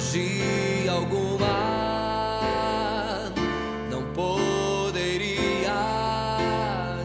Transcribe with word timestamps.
magia 0.00 0.92
alguma 0.92 1.46
não 3.90 4.10
poderia 4.14 5.74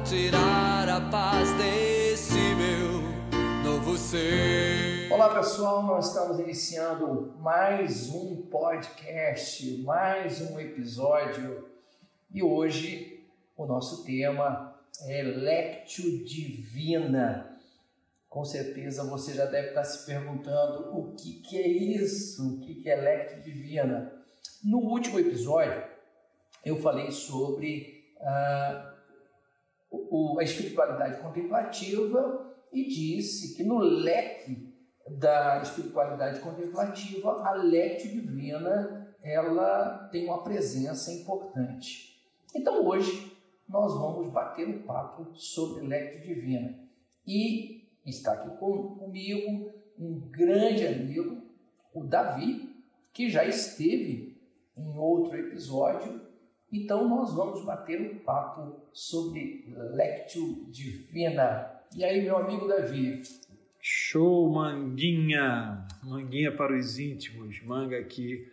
tirar 0.06 0.88
a 0.88 1.02
paz 1.12 1.52
desse 1.58 2.40
meu 2.56 3.02
novo 3.70 3.98
ser. 3.98 5.12
Olá 5.12 5.36
pessoal, 5.36 5.84
nós 5.84 6.08
estamos 6.08 6.40
iniciando 6.40 7.34
mais 7.42 8.10
um 8.12 8.44
podcast, 8.44 9.78
mais 9.84 10.40
um 10.40 10.58
episódio 10.58 11.68
e 12.34 12.42
hoje 12.42 13.26
o 13.58 13.66
nosso 13.66 14.06
tema 14.06 14.74
é 15.06 15.22
Lectio 15.22 16.24
Divina. 16.24 17.55
Com 18.36 18.44
certeza 18.44 19.06
você 19.06 19.34
já 19.34 19.46
deve 19.46 19.70
estar 19.70 19.86
se 19.86 20.06
perguntando 20.06 20.94
o 20.94 21.16
que, 21.16 21.40
que 21.40 21.58
é 21.58 21.66
isso, 21.70 22.56
o 22.56 22.60
que, 22.60 22.76
que 22.76 22.90
é 22.90 22.98
Lectio 22.98 23.42
Divina. 23.42 24.12
No 24.62 24.80
último 24.80 25.18
episódio 25.18 25.82
eu 26.62 26.76
falei 26.76 27.10
sobre 27.12 28.04
ah, 28.20 28.94
o, 29.90 30.38
a 30.38 30.44
espiritualidade 30.44 31.22
contemplativa 31.22 32.54
e 32.74 32.86
disse 32.86 33.56
que 33.56 33.64
no 33.64 33.78
leque 33.78 34.76
da 35.08 35.62
espiritualidade 35.62 36.42
contemplativa, 36.42 37.42
a 37.42 37.54
Lectio 37.54 38.12
Divina 38.12 39.16
ela 39.24 40.10
tem 40.12 40.26
uma 40.26 40.44
presença 40.44 41.10
importante. 41.10 42.22
Então 42.54 42.86
hoje 42.86 43.32
nós 43.70 43.94
vamos 43.94 44.30
bater 44.34 44.68
um 44.68 44.82
papo 44.82 45.34
sobre 45.36 45.88
Lectio 45.88 46.36
Divina. 46.36 46.84
E 47.26 47.75
está 48.06 48.34
aqui 48.34 48.50
com, 48.58 48.96
comigo 48.96 49.74
um 49.98 50.20
grande 50.30 50.86
amigo, 50.86 51.42
o 51.94 52.04
Davi, 52.04 52.70
que 53.14 53.30
já 53.30 53.46
esteve 53.46 54.38
em 54.78 54.98
outro 54.98 55.38
episódio. 55.38 56.22
Então 56.72 57.08
nós 57.08 57.34
vamos 57.34 57.64
bater 57.64 58.02
um 58.02 58.20
papo 58.20 58.82
sobre 58.92 59.66
Lectio 59.94 60.66
Divina. 60.70 61.72
E 61.96 62.04
aí, 62.04 62.22
meu 62.22 62.38
amigo 62.38 62.68
Davi? 62.68 63.22
Show, 63.80 64.52
manguinha! 64.52 65.88
Manguinha 66.04 66.56
para 66.56 66.78
os 66.78 67.00
íntimos. 67.00 67.62
Manga 67.64 67.98
aqui 67.98 68.46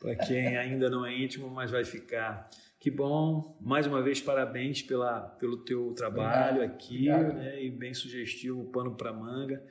para 0.00 0.16
quem 0.16 0.56
ainda 0.56 0.88
não 0.88 1.04
é 1.04 1.14
íntimo, 1.14 1.48
mas 1.50 1.70
vai 1.70 1.84
ficar. 1.84 2.48
Que 2.80 2.90
bom, 2.90 3.58
mais 3.60 3.86
uma 3.86 4.00
vez 4.00 4.22
parabéns 4.22 4.80
pela, 4.80 5.20
pelo 5.20 5.58
teu 5.58 5.92
trabalho 5.92 6.56
obrigado, 6.56 6.74
aqui, 6.74 7.10
obrigado. 7.12 7.34
né? 7.34 7.62
E 7.62 7.70
bem 7.70 7.92
sugestivo, 7.92 8.64
pano 8.70 8.96
para 8.96 9.12
manga. 9.12 9.62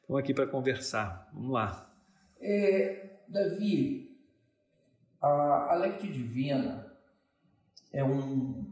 Estamos 0.00 0.18
aqui 0.18 0.32
para 0.32 0.46
conversar. 0.46 1.28
Vamos 1.34 1.52
lá. 1.52 1.94
É, 2.40 3.18
Davi, 3.28 4.18
a, 5.20 5.72
a 5.72 5.74
Lectio 5.74 6.10
Divina 6.10 6.90
é 7.92 8.02
um, 8.02 8.64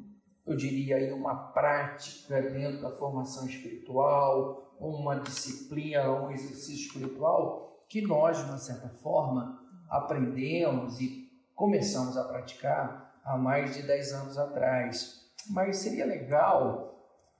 eu 0.47 0.57
diria 0.57 0.97
aí, 0.97 1.13
uma 1.13 1.53
prática 1.53 2.41
dentro 2.41 2.81
da 2.81 2.91
formação 2.91 3.47
espiritual, 3.47 4.75
uma 4.81 5.17
disciplina, 5.17 6.11
um 6.11 6.31
exercício 6.31 6.87
espiritual 6.87 7.85
que 7.87 8.01
nós, 8.01 8.39
de 8.39 8.45
uma 8.45 8.59
certa 8.59 8.89
forma, 8.89 9.62
aprendemos 9.93 11.01
e 11.01 11.31
começamos 11.55 12.17
a 12.17 12.25
praticar 12.25 13.21
há 13.23 13.37
mais 13.37 13.77
de 13.77 13.83
10 13.83 14.13
anos 14.15 14.39
atrás. 14.39 15.31
Mas 15.51 15.77
seria 15.77 16.07
legal 16.07 16.99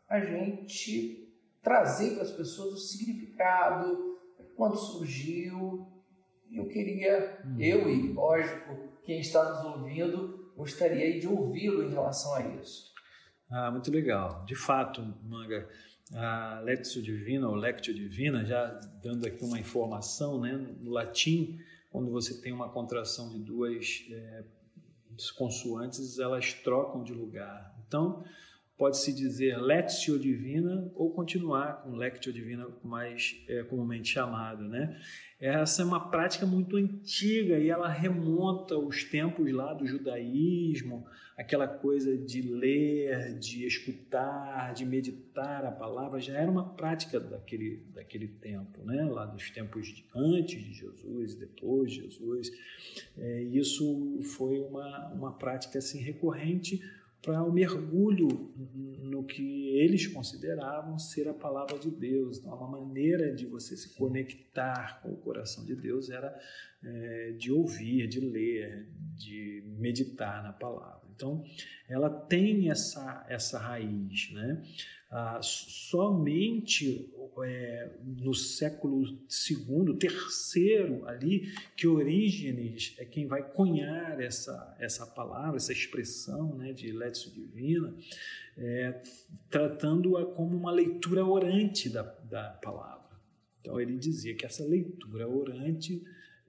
a 0.09 0.21
gente 0.21 1.33
trazer 1.63 2.15
para 2.15 2.23
as 2.23 2.31
pessoas 2.31 2.75
o 2.75 2.77
significado, 2.77 4.19
quando 4.55 4.77
surgiu. 4.77 5.89
Eu 6.51 6.69
queria, 6.69 7.41
hum. 7.47 7.57
eu 7.59 7.89
e, 7.89 8.13
lógico, 8.13 9.01
quem 9.05 9.21
está 9.21 9.43
nos 9.49 9.65
ouvindo, 9.65 10.53
gostaria 10.55 11.19
de 11.19 11.27
ouvi-lo 11.27 11.83
em 11.83 11.91
relação 11.91 12.35
a 12.35 12.43
isso. 12.43 12.93
Ah, 13.51 13.71
muito 13.71 13.91
legal. 13.91 14.45
De 14.45 14.55
fato, 14.55 15.03
Manga, 15.25 15.67
a 16.15 16.61
Lectio 16.63 17.03
Divina, 17.03 17.49
ou 17.49 17.55
Lectio 17.55 17.95
Divina, 17.95 18.45
já 18.45 18.67
dando 19.03 19.27
aqui 19.27 19.43
uma 19.43 19.59
informação, 19.59 20.39
né, 20.39 20.53
no 20.53 20.91
latim, 20.91 21.59
quando 21.93 22.11
você 22.11 22.41
tem 22.41 22.53
uma 22.53 22.71
contração 22.71 23.29
de 23.29 23.39
duas 23.39 24.07
é, 24.11 24.45
consoantes 25.37 26.19
elas 26.19 26.55
trocam 26.55 27.05
de 27.05 27.13
lugar. 27.13 27.77
Então, 27.87 28.25
pode-se 28.79 29.13
dizer 29.13 29.61
Lectio 29.61 30.19
Divina 30.19 30.91
ou 30.95 31.13
continuar 31.13 31.83
com 31.83 31.95
Lectio 31.95 32.33
Divina 32.33 32.67
mais 32.83 33.45
é, 33.47 33.63
comumente 33.65 34.09
chamado, 34.09 34.65
né? 34.65 34.99
Essa 35.43 35.83
é 35.83 35.85
uma 35.85 35.99
prática 36.09 36.47
muito 36.47 36.77
antiga 36.77 37.59
e 37.59 37.69
ela 37.69 37.89
remonta 37.89 38.77
aos 38.77 39.03
tempos 39.03 39.51
lá 39.51 39.75
do 39.75 39.85
judaísmo, 39.85 41.05
aquela 41.37 41.67
coisa 41.67 42.17
de 42.17 42.41
ler, 42.43 43.37
de 43.41 43.67
escutar, 43.67 44.73
de 44.73 44.87
meditar 44.87 45.65
a 45.65 45.73
palavra, 45.73 46.21
já 46.21 46.39
era 46.39 46.49
uma 46.49 46.75
prática 46.75 47.19
daquele, 47.19 47.85
daquele 47.93 48.29
tempo, 48.29 48.85
né? 48.85 49.03
lá 49.03 49.27
dos 49.27 49.51
tempos 49.51 50.05
antes 50.15 50.63
de 50.63 50.75
Jesus 50.75 51.35
depois 51.35 51.91
de 51.91 52.03
Jesus. 52.03 52.53
É, 53.19 53.43
isso 53.43 54.21
foi 54.23 54.61
uma, 54.61 55.09
uma 55.09 55.33
prática 55.33 55.81
assim, 55.81 56.01
recorrente 56.01 56.81
para 57.23 57.43
o 57.45 57.53
mergulho 57.53 58.53
no 58.99 59.25
que 59.25 59.69
eles 59.77 60.09
consideravam 60.09 60.99
ser 60.99 61.29
a 61.29 61.35
palavra 61.35 61.79
de 61.79 61.89
Deus. 61.89 62.39
Então, 62.39 62.53
uma 62.55 62.81
maneira 62.81 63.33
de 63.33 63.47
você 63.47 63.77
se 63.77 63.95
conectar 63.95 65.01
com 65.01 65.13
o 65.13 65.17
coração 65.17 65.65
de 65.65 65.77
Deus 65.77 66.11
era 66.11 66.37
é, 66.83 67.33
de 67.39 67.53
ouvir, 67.53 68.09
de 68.09 68.19
ler, 68.21 68.89
de 69.15 69.63
meditar 69.79 70.43
na 70.43 70.53
palavra. 70.53 71.02
Então, 71.23 71.45
ela 71.89 72.11
tem 72.11 72.69
essa, 72.69 73.25
essa 73.29 73.57
raiz. 73.57 74.33
Né? 74.33 74.61
Ah, 75.09 75.39
somente 75.41 77.09
é, 77.45 77.91
no 78.03 78.35
século 78.35 79.05
II, 79.05 79.95
terceiro 79.99 81.07
ali, 81.07 81.53
que 81.77 81.87
Orígenes 81.87 82.97
é 82.99 83.05
quem 83.05 83.29
vai 83.29 83.49
cunhar 83.53 84.21
essa, 84.21 84.77
essa 84.81 85.07
palavra, 85.07 85.59
essa 85.59 85.73
expressão 85.73 86.57
né, 86.57 86.73
de 86.73 86.91
Letio 86.91 87.31
Divina, 87.31 87.95
é, 88.59 89.01
tratando-a 89.49 90.27
como 90.27 90.57
uma 90.57 90.73
leitura 90.73 91.25
orante 91.25 91.89
da, 91.89 92.03
da 92.03 92.59
palavra. 92.63 93.03
Então, 93.61 93.81
ele 93.81 93.97
dizia 93.97 94.35
que 94.35 94.45
essa 94.45 94.65
leitura 94.65 95.29
orante 95.29 96.03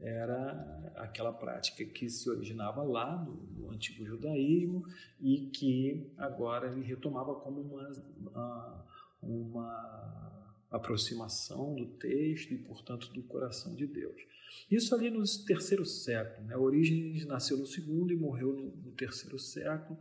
era 0.03 0.91
aquela 0.97 1.31
prática 1.31 1.85
que 1.85 2.09
se 2.09 2.29
originava 2.29 2.83
lá 2.83 3.23
no, 3.23 3.71
antigo 3.71 4.05
judaísmo 4.05 4.85
e 5.19 5.47
que 5.47 6.11
agora 6.17 6.67
ele 6.67 6.81
retomava 6.81 7.33
como 7.35 7.61
uma, 7.61 7.91
uma, 8.21 8.85
uma 9.21 10.55
aproximação 10.69 11.73
do 11.73 11.85
texto 11.85 12.51
e, 12.51 12.57
portanto, 12.57 13.11
do 13.13 13.23
coração 13.23 13.73
de 13.73 13.87
Deus. 13.87 14.21
Isso 14.69 14.95
ali 14.95 15.09
no 15.09 15.23
terceiro 15.45 15.85
século. 15.85 16.47
Né? 16.47 16.57
Orígenes 16.57 17.25
nasceu 17.25 17.57
no 17.57 17.65
segundo 17.65 18.11
e 18.11 18.15
morreu 18.15 18.53
no, 18.53 18.75
no 18.83 18.91
terceiro 18.91 19.37
século. 19.37 19.99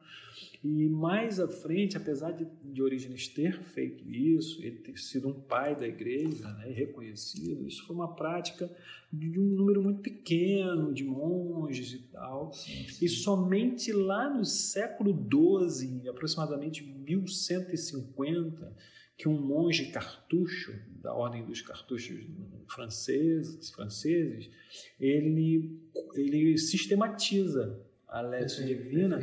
E 0.63 0.89
mais 0.89 1.41
à 1.41 1.49
frente, 1.49 1.97
apesar 1.97 2.31
de, 2.33 2.47
de 2.65 2.83
Orígenes 2.83 3.29
ter 3.29 3.61
feito 3.63 4.09
isso, 4.09 4.63
ele 4.65 4.79
ter 4.79 4.97
sido 4.99 5.29
um 5.29 5.41
pai 5.41 5.75
da 5.75 5.87
igreja 5.87 6.49
né, 6.55 6.71
reconhecido, 6.71 7.67
isso 7.67 7.87
foi 7.87 7.97
uma 7.97 8.15
prática 8.15 8.71
de 9.13 9.39
um 9.39 9.45
número 9.45 9.83
muito 9.83 10.01
pequeno 10.01 10.93
de 10.95 11.05
monges 11.05 11.93
e 11.93 11.99
tal. 12.11 12.53
Sim, 12.53 12.89
sim. 12.89 13.05
E 13.05 13.09
somente 13.09 13.93
lá 13.93 14.31
no 14.31 14.45
século 14.45 15.13
XII, 15.13 16.09
aproximadamente 16.09 16.83
1150, 16.83 18.75
que 19.17 19.29
um 19.29 19.41
monge 19.41 19.91
cartucho, 19.91 20.73
da 21.01 21.13
ordem 21.13 21.45
dos 21.45 21.61
cartuchos 21.61 22.27
franceses, 22.73 23.71
franceses 23.71 24.51
ele, 24.99 25.81
ele 26.15 26.59
sistematiza 26.59 27.81
a 28.09 28.21
Lécia 28.21 28.65
Divina, 28.65 29.21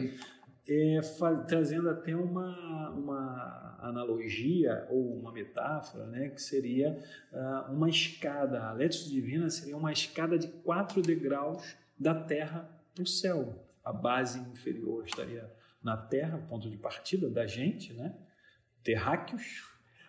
é, 0.68 1.00
trazendo 1.48 1.90
até 1.90 2.16
uma, 2.16 2.90
uma 2.90 3.78
analogia 3.81 4.88
ou 4.90 5.19
uma 5.19 5.31
metáfora, 5.31 6.06
né, 6.07 6.30
que 6.30 6.42
seria 6.42 7.04
uh, 7.31 7.72
uma 7.72 7.90
escada. 7.90 8.63
A 8.63 8.74
Lécia 8.74 9.10
Divina 9.10 9.50
seria 9.50 9.78
uma 9.78 9.92
escada 9.92 10.38
de 10.38 10.48
quatro 10.48 11.02
degraus 11.02 11.75
da 11.98 12.13
terra 12.13 12.69
para 12.94 13.04
o 13.04 13.07
céu. 13.07 13.66
A 13.84 13.94
base 13.94 14.40
inferior 14.40 15.06
estaria 15.06 15.50
na 15.84 15.98
terra, 15.98 16.38
ponto 16.50 16.69
de 16.69 16.78
partida 16.78 17.30
da 17.30 17.48
gente, 17.48 17.94
né? 17.94 18.16
terráqueos, 18.84 19.63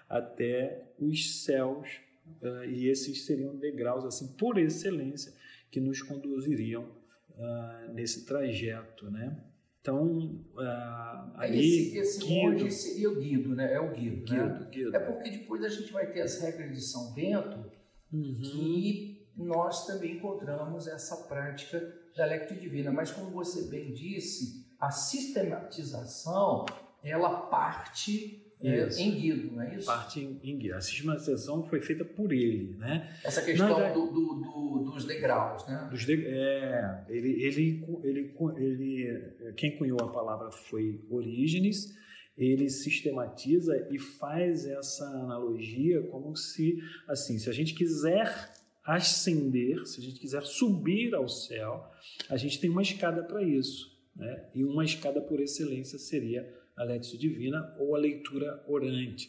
até 0.09 0.93
os 0.99 1.45
céus, 1.45 2.01
uh, 2.43 2.65
e 2.65 2.89
esses 2.89 3.27
seriam 3.27 3.57
degraus 3.57 4.05
assim 4.05 4.29
por 4.37 4.59
excelência 4.59 5.33
que 5.71 5.81
nos 5.81 6.03
conduziriam 6.03 6.85
uh, 7.31 7.93
nesse 7.93 8.27
trajeto, 8.27 9.11
né? 9.11 9.45
Então, 9.81 10.45
uh, 10.55 11.37
ali... 11.37 11.89
Esse, 11.89 11.99
esse 11.99 12.27
Guido, 12.27 12.71
seria 12.71 13.11
o 13.11 13.19
Guido, 13.19 13.55
né? 13.55 13.73
É 13.73 13.81
o 13.81 13.93
Guido, 13.93 14.25
Guido, 14.25 14.61
né? 14.61 14.69
Guido. 14.71 14.97
É 14.97 14.99
porque 14.99 15.31
depois 15.31 15.65
a 15.65 15.69
gente 15.69 15.91
vai 15.91 16.11
ter 16.13 16.21
as 16.21 16.39
regras 16.41 16.71
de 16.77 16.83
São 16.83 17.15
Bento, 17.15 17.65
uhum. 18.13 18.39
que 18.41 19.27
nós 19.37 19.87
também 19.87 20.17
encontramos 20.17 20.87
essa 20.87 21.17
prática 21.29 21.81
da 22.15 22.27
Lectio 22.27 22.61
Divina. 22.61 22.93
Mas, 22.93 23.11
como 23.11 23.31
você 23.31 23.69
bem 23.69 23.93
disse, 23.95 24.67
a 24.79 24.91
sistematização 24.91 26.67
ela 27.03 27.47
parte 27.47 28.50
é, 28.63 28.89
em 28.99 29.11
Guido, 29.13 29.53
não 29.53 29.63
é 29.63 29.77
isso? 29.77 29.87
Parte 29.87 30.21
em, 30.21 30.39
em 30.43 30.59
Guido. 30.59 30.75
A 30.75 30.81
sistematização 30.81 31.67
foi 31.67 31.81
feita 31.81 32.05
por 32.05 32.33
ele, 32.33 32.77
né? 32.79 33.17
Essa 33.25 33.43
questão 33.43 33.79
Na, 33.79 33.91
do, 33.91 34.07
do, 34.07 34.35
do, 34.35 34.91
dos 34.93 35.05
degraus, 35.05 35.67
né? 35.67 35.89
Dos 35.91 36.05
de, 36.05 36.27
é, 36.27 37.05
ele, 37.09 37.43
ele, 37.43 37.85
ele, 38.03 38.35
ele, 38.57 39.53
quem 39.57 39.77
cunhou 39.77 40.01
a 40.03 40.13
palavra 40.13 40.51
foi 40.51 41.01
Orígenes, 41.09 41.95
ele 42.37 42.69
sistematiza 42.69 43.89
e 43.91 43.99
faz 43.99 44.67
essa 44.67 45.05
analogia 45.05 46.03
como 46.05 46.37
se, 46.37 46.79
assim, 47.09 47.39
se 47.39 47.49
a 47.49 47.53
gente 47.53 47.75
quiser 47.75 48.53
ascender, 48.85 49.87
se 49.87 50.01
a 50.01 50.03
gente 50.03 50.19
quiser 50.19 50.43
subir 50.43 51.15
ao 51.15 51.29
céu, 51.29 51.87
a 52.29 52.37
gente 52.37 52.61
tem 52.61 52.71
uma 52.71 52.83
escada 52.83 53.23
para 53.23 53.43
isso. 53.43 53.91
Né? 54.15 54.49
E 54.55 54.65
uma 54.65 54.85
escada 54.85 55.21
por 55.21 55.41
excelência 55.41 55.99
seria 55.99 56.60
a 56.81 56.85
Létio 56.85 57.19
Divina 57.19 57.75
ou 57.79 57.95
a 57.95 57.99
leitura 57.99 58.65
orante. 58.67 59.29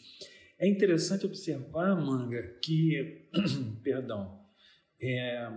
É 0.58 0.66
interessante 0.66 1.26
observar, 1.26 1.94
Manga, 1.94 2.42
que, 2.62 3.28
perdão, 3.84 4.40
é, 5.00 5.52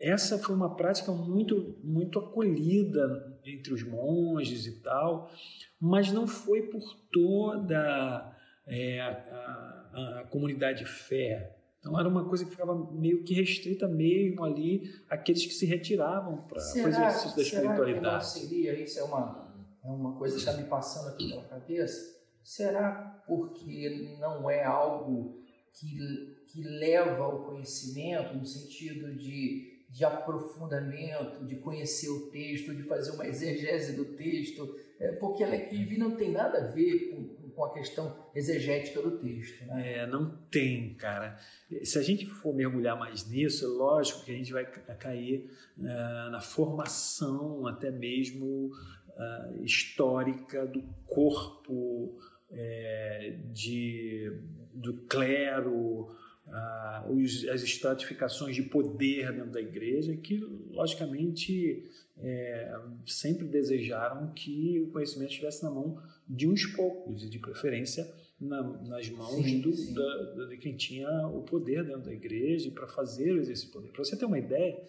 essa 0.00 0.38
foi 0.38 0.54
uma 0.54 0.74
prática 0.76 1.12
muito, 1.12 1.78
muito 1.84 2.18
acolhida 2.18 3.38
entre 3.44 3.74
os 3.74 3.82
monges 3.82 4.66
e 4.66 4.80
tal, 4.80 5.30
mas 5.78 6.10
não 6.10 6.26
foi 6.26 6.62
por 6.62 6.82
toda 7.12 8.34
é, 8.66 9.00
a, 9.00 10.20
a, 10.20 10.24
comunidade 10.30 10.78
de 10.78 10.86
fé. 10.86 11.54
Então 11.80 12.00
era 12.00 12.08
uma 12.08 12.26
coisa 12.26 12.46
que 12.46 12.50
ficava 12.50 12.74
meio 12.92 13.24
que 13.24 13.34
restrita 13.34 13.86
mesmo 13.86 14.42
ali 14.42 14.90
àqueles 15.10 15.44
que 15.44 15.52
se 15.52 15.66
retiravam 15.66 16.38
para 16.48 16.58
o 16.58 16.88
exercício 16.88 17.36
da 17.36 17.42
espiritualidade. 17.42 18.26
Será 18.26 18.40
que 18.40 18.44
não 18.44 18.48
seria, 18.48 18.82
isso 18.82 18.98
é 18.98 19.02
uma, 19.02 19.43
é 19.84 19.88
uma 19.88 20.16
coisa 20.16 20.34
que 20.34 20.40
está 20.40 20.52
me 20.54 20.64
passando 20.64 21.08
aqui 21.08 21.28
pela 21.28 21.44
cabeça, 21.44 22.14
será 22.42 23.22
porque 23.26 24.16
não 24.18 24.48
é 24.48 24.64
algo 24.64 25.42
que, 25.72 26.36
que 26.46 26.62
leva 26.62 27.24
ao 27.24 27.44
conhecimento 27.44 28.34
no 28.34 28.46
sentido 28.46 29.14
de, 29.14 29.84
de 29.90 30.04
aprofundamento, 30.04 31.44
de 31.44 31.56
conhecer 31.56 32.08
o 32.08 32.30
texto, 32.30 32.74
de 32.74 32.82
fazer 32.84 33.10
uma 33.10 33.26
exegese 33.26 33.94
do 33.94 34.04
texto, 34.16 34.74
é, 34.98 35.12
porque 35.12 35.44
a 35.44 35.48
lectura 35.48 35.78
divina 35.78 36.08
não 36.08 36.16
tem 36.16 36.30
nada 36.30 36.58
a 36.58 36.66
ver 36.68 37.10
com 37.10 37.44
com 37.54 37.64
a 37.64 37.72
questão 37.72 38.14
exegética 38.34 39.00
do 39.00 39.18
texto. 39.18 39.64
Né? 39.66 39.98
É, 39.98 40.06
não 40.06 40.36
tem, 40.50 40.94
cara. 40.94 41.38
Se 41.82 41.98
a 41.98 42.02
gente 42.02 42.26
for 42.26 42.54
mergulhar 42.54 42.98
mais 42.98 43.28
nisso, 43.28 43.64
é 43.64 43.68
lógico 43.68 44.24
que 44.24 44.32
a 44.32 44.34
gente 44.34 44.52
vai 44.52 44.64
cair 44.64 45.50
uh, 45.78 46.30
na 46.30 46.40
formação 46.40 47.66
até 47.66 47.90
mesmo 47.90 48.70
uh, 49.16 49.64
histórica 49.64 50.66
do 50.66 50.82
corpo 51.06 52.18
é, 52.50 53.38
de, 53.52 54.32
do 54.72 54.94
clero, 55.06 56.08
uh, 56.46 57.12
os, 57.12 57.46
as 57.48 57.62
estratificações 57.62 58.54
de 58.54 58.62
poder 58.62 59.32
dentro 59.32 59.50
da 59.50 59.60
igreja, 59.60 60.16
que 60.16 60.38
logicamente 60.70 61.90
é, 62.18 62.76
sempre 63.06 63.46
desejaram 63.46 64.32
que 64.32 64.80
o 64.80 64.88
conhecimento 64.88 65.30
estivesse 65.30 65.62
na 65.62 65.70
mão 65.70 66.00
de 66.28 66.48
uns 66.48 66.64
poucos, 66.66 67.24
e 67.24 67.28
de 67.28 67.38
preferência 67.38 68.08
na, 68.40 68.62
nas 68.62 69.08
mãos 69.10 69.44
sim, 69.44 69.60
do, 69.60 69.72
sim. 69.74 69.94
Da, 69.94 70.46
de 70.46 70.56
quem 70.58 70.76
tinha 70.76 71.08
o 71.28 71.42
poder 71.42 71.84
dentro 71.84 72.02
da 72.02 72.12
igreja 72.12 72.70
para 72.70 72.86
fazer 72.86 73.36
esse 73.50 73.66
poder. 73.70 73.90
Para 73.90 74.04
você 74.04 74.16
ter 74.16 74.24
uma 74.24 74.38
ideia, 74.38 74.80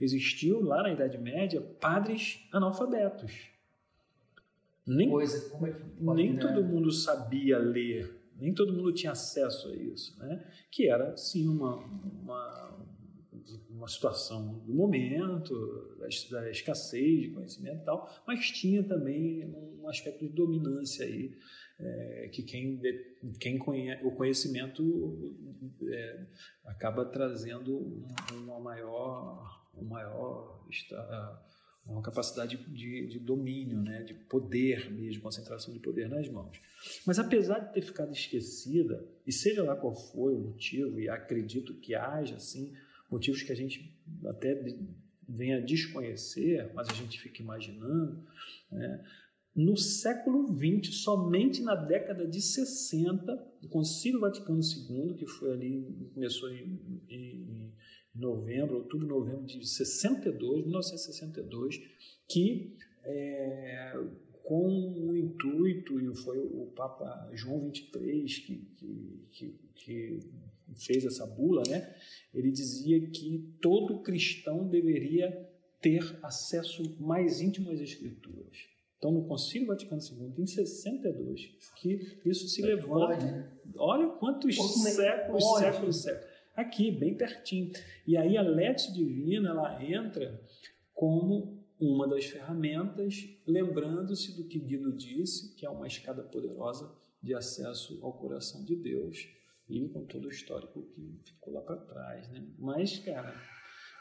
existiu 0.00 0.60
lá 0.60 0.82
na 0.82 0.92
Idade 0.92 1.18
Média 1.18 1.60
padres 1.60 2.46
analfabetos. 2.52 3.53
Nem, 4.86 5.08
Coisa, 5.08 5.48
como 5.50 5.66
é 5.66 5.72
que 5.72 6.14
nem 6.14 6.36
todo 6.36 6.62
mundo 6.62 6.90
sabia 6.92 7.58
ler, 7.58 8.20
nem 8.38 8.52
todo 8.52 8.72
mundo 8.72 8.92
tinha 8.92 9.12
acesso 9.12 9.68
a 9.68 9.76
isso, 9.76 10.18
né? 10.18 10.44
que 10.70 10.88
era, 10.88 11.16
sim, 11.16 11.48
uma, 11.48 11.76
uma, 11.76 12.78
uma 13.70 13.88
situação 13.88 14.58
do 14.58 14.74
momento, 14.74 15.96
da, 15.98 16.40
da, 16.40 16.50
escassez 16.50 17.22
de 17.22 17.30
conhecimento 17.30 17.82
e 17.82 17.84
tal, 17.84 18.10
mas 18.26 18.50
tinha 18.50 18.82
também 18.82 19.44
um 19.80 19.88
aspecto 19.88 20.26
de 20.26 20.32
dominância 20.32 21.06
aí, 21.06 21.34
é, 21.78 22.28
que 22.32 22.42
quem, 22.42 22.80
quem 23.40 23.58
conhece, 23.58 24.04
o 24.04 24.12
conhecimento 24.12 25.34
é, 25.88 26.26
acaba 26.66 27.04
trazendo 27.04 28.04
uma 28.32 28.60
maior, 28.60 29.66
uma 29.74 29.88
maior 29.88 30.64
uma 31.86 32.02
capacidade 32.02 32.56
de, 32.56 33.06
de, 33.06 33.18
domínio, 33.18 33.80
né, 33.82 34.02
de 34.02 34.14
poder 34.14 34.90
mesmo, 34.90 35.22
concentração 35.22 35.72
de 35.72 35.80
poder 35.80 36.08
nas 36.08 36.28
mãos. 36.28 36.58
Mas 37.06 37.18
apesar 37.18 37.58
de 37.58 37.74
ter 37.74 37.82
ficado 37.82 38.12
esquecida, 38.12 39.06
e 39.26 39.32
seja 39.32 39.62
lá 39.62 39.76
qual 39.76 39.94
for 39.94 40.32
o 40.32 40.38
motivo, 40.38 40.98
e 40.98 41.08
acredito 41.08 41.74
que 41.74 41.94
haja 41.94 42.36
assim 42.36 42.72
motivos 43.10 43.42
que 43.42 43.52
a 43.52 43.56
gente 43.56 43.94
até 44.24 44.60
venha 45.28 45.60
desconhecer, 45.60 46.70
mas 46.74 46.88
a 46.88 46.94
gente 46.94 47.20
fica 47.20 47.42
imaginando, 47.42 48.26
né? 48.70 49.04
no 49.54 49.76
século 49.76 50.48
XX, 50.48 50.96
somente 50.96 51.62
na 51.62 51.76
década 51.76 52.26
de 52.26 52.40
60, 52.40 53.32
o 53.62 53.68
Concílio 53.68 54.20
Vaticano 54.20 54.60
II, 54.60 55.14
que 55.14 55.26
foi 55.26 55.52
ali, 55.52 56.10
começou 56.12 56.50
em, 56.50 57.02
em 57.08 57.72
novembro, 58.14 58.76
outubro, 58.76 59.06
novembro 59.06 59.44
de 59.44 59.66
62, 59.66 60.62
1962, 60.62 61.80
que 62.28 62.76
é, 63.02 63.92
com 64.42 64.68
o 65.08 65.16
intuito, 65.16 66.00
e 66.00 66.14
foi 66.14 66.38
o 66.38 66.70
Papa 66.76 67.30
João 67.32 67.70
XXIII 67.74 68.24
que, 68.26 68.68
que, 68.76 69.28
que, 69.30 69.58
que 69.74 70.20
fez 70.76 71.04
essa 71.04 71.26
bula, 71.26 71.62
né? 71.68 71.94
ele 72.32 72.50
dizia 72.50 73.00
que 73.08 73.54
todo 73.60 74.02
cristão 74.02 74.68
deveria 74.68 75.50
ter 75.80 76.18
acesso 76.22 76.82
mais 77.00 77.40
íntimo 77.40 77.70
às 77.70 77.80
Escrituras. 77.80 78.74
Então, 78.96 79.12
no 79.12 79.24
Concílio 79.26 79.66
Vaticano 79.66 80.00
II, 80.00 80.42
em 80.42 80.46
62, 80.46 81.50
que 81.76 82.20
isso 82.24 82.48
se 82.48 82.62
levanta. 82.62 83.18
Né? 83.18 83.52
Olha 83.76 84.08
quantos 84.08 84.54
séculos, 84.56 85.58
séculos, 85.58 86.02
séculos. 86.02 86.33
Aqui, 86.56 86.90
bem 86.92 87.16
pertinho. 87.16 87.72
E 88.06 88.16
aí 88.16 88.36
a 88.36 88.42
Let's 88.42 88.92
Divina, 88.92 89.50
ela 89.50 89.84
entra 89.84 90.40
como 90.92 91.64
uma 91.80 92.06
das 92.06 92.26
ferramentas, 92.26 93.28
lembrando-se 93.46 94.36
do 94.36 94.46
que 94.46 94.60
Guido 94.60 94.96
disse, 94.96 95.54
que 95.56 95.66
é 95.66 95.70
uma 95.70 95.86
escada 95.86 96.22
poderosa 96.22 96.94
de 97.20 97.34
acesso 97.34 97.98
ao 98.02 98.12
coração 98.12 98.64
de 98.64 98.76
Deus 98.76 99.28
e 99.68 99.88
com 99.88 100.04
todo 100.06 100.26
o 100.26 100.30
histórico 100.30 100.82
que 100.94 101.20
ficou 101.24 101.54
lá 101.54 101.62
para 101.62 101.76
trás, 101.76 102.28
né? 102.30 102.46
Mas, 102.58 102.98
cara, 102.98 103.34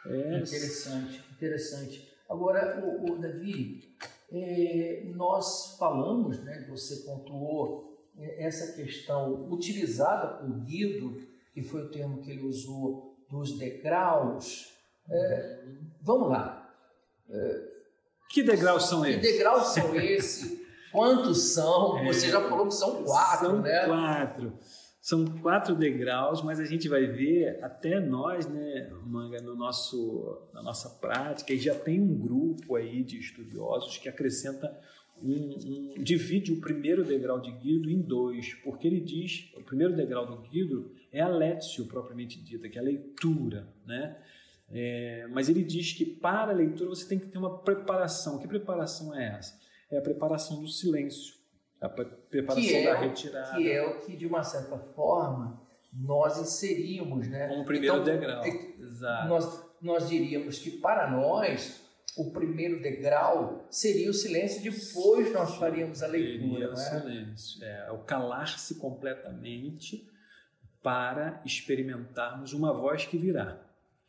é 0.05 0.37
interessante, 0.37 1.23
interessante. 1.31 2.13
Agora, 2.29 2.85
o, 2.85 3.13
o 3.13 3.19
Davi, 3.19 3.95
é, 4.31 5.11
nós 5.15 5.75
falamos, 5.77 6.43
né? 6.43 6.65
Você 6.69 7.03
pontuou 7.03 8.07
é, 8.17 8.45
essa 8.45 8.75
questão 8.75 9.49
utilizada 9.51 10.37
por 10.37 10.63
Guido, 10.65 11.32
que 11.53 11.61
foi 11.63 11.83
o 11.83 11.91
termo 11.91 12.21
que 12.21 12.31
ele 12.31 12.45
usou 12.45 13.15
dos 13.29 13.57
degraus. 13.57 14.73
É, 15.09 15.63
vamos 16.01 16.29
lá. 16.29 16.73
É, 17.29 17.73
que 18.29 18.41
degraus 18.41 18.89
são 18.89 19.05
esses? 19.05 19.21
Que 19.21 19.31
degraus 19.31 19.67
são 19.67 19.95
esses? 19.99 20.63
Quantos 20.91 21.53
são? 21.53 22.03
Você 22.05 22.29
já 22.29 22.41
falou 22.41 22.67
que 22.67 22.73
são 22.73 23.03
quatro, 23.03 23.47
são 23.47 23.61
né? 23.61 23.85
Quatro. 23.85 24.53
São 25.01 25.25
quatro 25.41 25.75
degraus, 25.75 26.41
mas 26.41 26.59
a 26.59 26.65
gente 26.65 26.87
vai 26.87 27.05
ver 27.05 27.61
até 27.61 27.99
nós, 27.99 28.47
né, 28.47 28.89
Manga, 29.05 29.41
no 29.41 29.53
nosso, 29.53 30.47
na 30.53 30.63
nossa 30.63 30.89
prática, 31.01 31.51
e 31.51 31.59
já 31.59 31.75
tem 31.75 31.99
um 31.99 32.17
grupo 32.17 32.75
aí 32.77 33.03
de 33.03 33.19
estudiosos 33.19 33.97
que 33.97 34.07
acrescenta 34.07 34.73
um, 35.21 35.95
um, 35.97 36.03
divide 36.03 36.51
o 36.51 36.59
primeiro 36.59 37.03
degrau 37.03 37.39
de 37.39 37.51
Guido 37.51 37.89
em 37.89 38.01
dois, 38.01 38.53
porque 38.63 38.87
ele 38.87 38.99
diz, 38.99 39.51
o 39.55 39.63
primeiro 39.63 39.95
degrau 39.95 40.25
do 40.25 40.41
Guido 40.41 40.93
é 41.11 41.21
a 41.21 41.27
létio 41.27 41.85
propriamente 41.85 42.41
dita, 42.41 42.67
que 42.69 42.77
é 42.77 42.81
a 42.81 42.83
leitura, 42.83 43.73
né? 43.85 44.17
É, 44.69 45.27
mas 45.29 45.49
ele 45.49 45.63
diz 45.63 45.93
que 45.93 46.05
para 46.05 46.51
a 46.51 46.55
leitura 46.55 46.89
você 46.89 47.07
tem 47.07 47.19
que 47.19 47.27
ter 47.27 47.37
uma 47.37 47.59
preparação. 47.59 48.39
Que 48.39 48.47
preparação 48.47 49.13
é 49.13 49.35
essa? 49.37 49.59
É 49.91 49.97
a 49.97 50.01
preparação 50.01 50.61
do 50.61 50.67
silêncio 50.67 51.43
a 51.83 51.89
preparação 51.89 52.77
é, 52.77 52.83
da 52.85 52.97
retirada. 52.97 53.57
Que 53.57 53.69
é 53.69 53.85
o 53.85 53.99
que, 53.99 54.15
de 54.15 54.25
uma 54.25 54.41
certa 54.41 54.77
forma, 54.77 55.61
nós 55.91 56.39
inserimos, 56.39 57.27
né? 57.27 57.49
Como 57.49 57.65
primeiro 57.65 57.97
então, 57.97 58.05
degrau. 58.05 58.43
É, 58.45 58.73
Exato. 58.79 59.27
Nós, 59.27 59.65
nós 59.81 60.09
diríamos 60.09 60.59
que 60.59 60.71
para 60.71 61.11
nós 61.11 61.82
o 62.15 62.31
primeiro 62.31 62.81
degrau 62.81 63.65
seria 63.69 64.09
o 64.09 64.13
silêncio, 64.13 64.61
depois 64.61 65.31
nós 65.33 65.55
faríamos 65.55 66.03
a 66.03 66.07
leitura. 66.07 66.51
Seria 66.51 66.69
o 66.69 66.73
é? 66.73 66.75
silêncio, 66.75 67.63
é, 67.63 67.91
o 67.91 67.99
calar-se 67.99 68.75
completamente 68.75 70.07
para 70.81 71.41
experimentarmos 71.45 72.53
uma 72.53 72.73
voz 72.73 73.05
que 73.05 73.17
virá. 73.17 73.59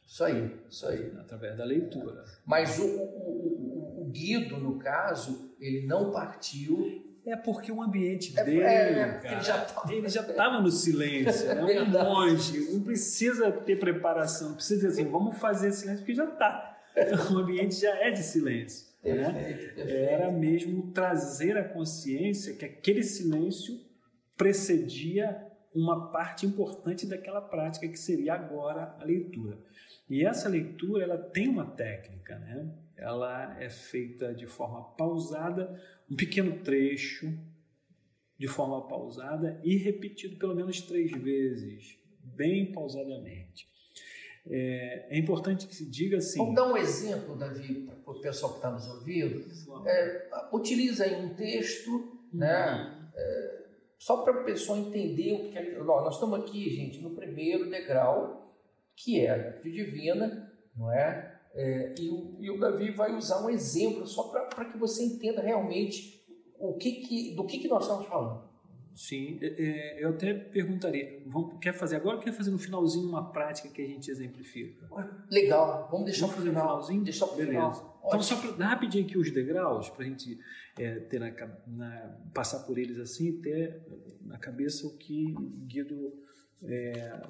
Isso 0.07 0.23
aí, 0.23 0.55
isso 0.69 0.87
aí. 0.87 1.13
Através 1.19 1.57
da 1.57 1.65
leitura. 1.65 2.25
Mas 2.45 2.79
o, 2.79 2.85
o, 2.85 4.03
o, 4.03 4.11
Guido, 4.11 4.59
no 4.59 4.79
caso, 4.79 5.55
ele 5.59 5.87
não 5.87 6.11
partiu 6.11 7.03
é 7.27 7.37
porque 7.37 7.73
o 7.73 7.81
ambiente 7.81 8.39
É, 8.39 8.45
dele, 8.45 8.63
é, 8.63 9.19
cara, 9.19 9.35
ele 9.91 10.09
já 10.11 10.21
estava 10.21 10.61
no 10.61 10.71
silêncio, 10.71 11.51
É 11.51 11.55
né? 11.55 11.81
um 11.81 11.91
monge, 11.91 12.71
não 12.71 12.83
precisa 12.83 13.51
ter 13.51 13.81
preparação, 13.81 14.51
não 14.51 14.57
precisa 14.57 14.87
dizer 14.87 15.01
assim, 15.03 15.11
vamos 15.11 15.39
fazer 15.39 15.73
silêncio, 15.73 16.01
porque 16.01 16.15
já 16.15 16.27
está. 16.27 16.74
o 17.33 17.39
ambiente 17.39 17.81
já 17.81 17.95
é 17.97 18.11
de 18.11 18.23
silêncio. 18.23 18.87
Né? 19.03 19.15
Perfeito, 19.15 19.75
perfeito. 19.75 19.91
Era 19.91 20.31
mesmo 20.31 20.93
trazer 20.93 21.57
a 21.57 21.69
consciência 21.69 22.55
que 22.55 22.65
aquele 22.65 23.03
silêncio 23.03 23.79
precedia 24.37 25.47
uma 25.75 26.13
parte 26.13 26.47
importante 26.47 27.07
daquela 27.07 27.41
prática 27.41 27.89
que 27.89 27.99
seria 27.99 28.35
agora 28.35 28.97
a 28.99 29.05
leitura. 29.05 29.59
E 30.09 30.25
essa 30.25 30.49
leitura 30.49 31.03
ela 31.03 31.19
tem 31.19 31.49
uma 31.49 31.67
técnica, 31.67 32.39
né? 32.39 32.73
Ela 32.97 33.61
é 33.61 33.69
feita 33.69 34.33
de 34.33 34.47
forma 34.47 34.83
pausada, 34.97 35.81
um 36.09 36.15
pequeno 36.15 36.61
trecho, 36.63 37.37
de 38.39 38.47
forma 38.47 38.87
pausada 38.87 39.61
e 39.65 39.77
repetido 39.77 40.37
pelo 40.37 40.55
menos 40.55 40.81
três 40.81 41.11
vezes, 41.11 41.99
bem 42.21 42.71
pausadamente. 42.73 43.69
É, 44.47 45.17
é 45.17 45.19
importante 45.19 45.67
que 45.67 45.75
se 45.75 45.89
diga 45.89 46.19
assim. 46.19 46.39
Vamos 46.39 46.55
dar 46.55 46.67
um 46.67 46.77
exemplo, 46.77 47.37
Davi, 47.37 47.89
para 48.05 48.15
o 48.15 48.21
pessoal 48.21 48.53
que 48.53 48.59
está 48.59 48.71
nos 48.71 48.87
ouvindo. 48.89 49.45
É, 49.87 50.29
utiliza 50.53 51.05
aí 51.05 51.25
um 51.25 51.35
texto, 51.35 52.19
né? 52.33 52.91
Só 53.99 54.19
para 54.19 54.41
a 54.41 54.45
pessoa 54.45 54.79
entender 54.79 55.33
o 55.33 55.51
que 55.51 55.57
é. 55.57 55.79
Nós 55.83 56.15
estamos 56.15 56.39
aqui, 56.41 56.69
gente, 56.69 57.01
no 57.01 57.15
primeiro 57.15 57.71
degrau, 57.71 58.55
que 58.95 59.21
é 59.21 59.31
a 59.31 59.39
Virtude 59.39 59.71
divina, 59.73 60.53
não 60.77 60.93
é? 60.93 61.41
É, 61.55 61.95
e, 61.99 62.11
o, 62.11 62.37
e 62.39 62.51
o 62.51 62.59
Davi 62.59 62.91
vai 62.91 63.15
usar 63.15 63.43
um 63.43 63.49
exemplo 63.49 64.07
só 64.07 64.25
para 64.25 64.67
que 64.67 64.77
você 64.77 65.05
entenda 65.05 65.41
realmente 65.41 66.23
o 66.59 66.75
que 66.75 66.93
que, 66.93 67.35
do 67.35 67.47
que, 67.47 67.61
que 67.61 67.69
nós 67.69 67.85
estamos 67.85 68.07
falando. 68.07 68.47
Sim, 68.95 69.39
é, 69.43 69.47
é, 69.47 70.05
eu 70.05 70.11
até 70.11 70.33
perguntaria, 70.33 71.21
vamos, 71.27 71.59
quer 71.61 71.73
fazer 71.73 71.97
agora 71.97 72.17
ou 72.17 72.23
quer 72.23 72.33
fazer 72.33 72.51
no 72.53 72.59
finalzinho 72.59 73.09
uma 73.09 73.33
prática 73.33 73.69
que 73.69 73.83
a 73.83 73.87
gente 73.87 74.09
exemplifica? 74.11 74.89
Legal, 75.31 75.89
vamos 75.91 76.05
deixar 76.07 76.23
Vamos 76.27 76.37
fazer 76.37 76.49
no 76.51 76.53
final. 76.55 76.69
finalzinho? 76.69 77.03
Deixar 77.05 77.27
para 77.27 77.37
Beleza. 77.37 77.53
final. 77.53 78.03
Então, 78.07 78.23
só 78.23 78.37
pra, 78.37 78.67
rapidinho 78.69 79.05
aqui 79.05 79.19
os 79.19 79.31
degraus, 79.33 79.89
para 79.91 80.05
a 80.05 80.09
gente 80.09 80.39
é, 80.79 81.01
ter 81.01 81.19
na, 81.19 81.31
na- 81.67 82.17
passar 82.33 82.61
por 82.61 82.79
eles 82.79 82.99
assim 82.99 83.29
e 83.31 83.33
ter 83.41 83.83
na 84.21 84.39
cabeça 84.39 84.87
o 84.87 84.97
que 84.97 85.35
Guido 85.67 86.13
é, 86.63 87.21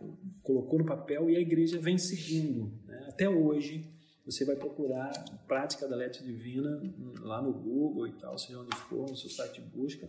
colocou 0.43 0.79
no 0.79 0.85
papel 0.85 1.31
e 1.31 1.37
a 1.37 1.41
igreja 1.41 1.79
vem 1.81 1.97
seguindo. 1.97 2.73
né? 2.87 3.07
Até 3.09 3.29
hoje, 3.29 3.89
você 4.25 4.45
vai 4.45 4.57
procurar 4.57 5.13
prática 5.47 5.87
da 5.87 5.95
Lete 5.97 6.23
Divina 6.25 6.81
lá 7.21 7.43
no 7.43 7.53
Google 7.53 8.07
e 8.09 8.13
tal, 8.13 8.39
seja 8.39 8.59
onde 8.61 8.75
for, 8.77 9.09
no 9.09 9.17
seu 9.17 9.29
site 9.31 9.61
de 9.61 9.67
busca, 9.69 10.09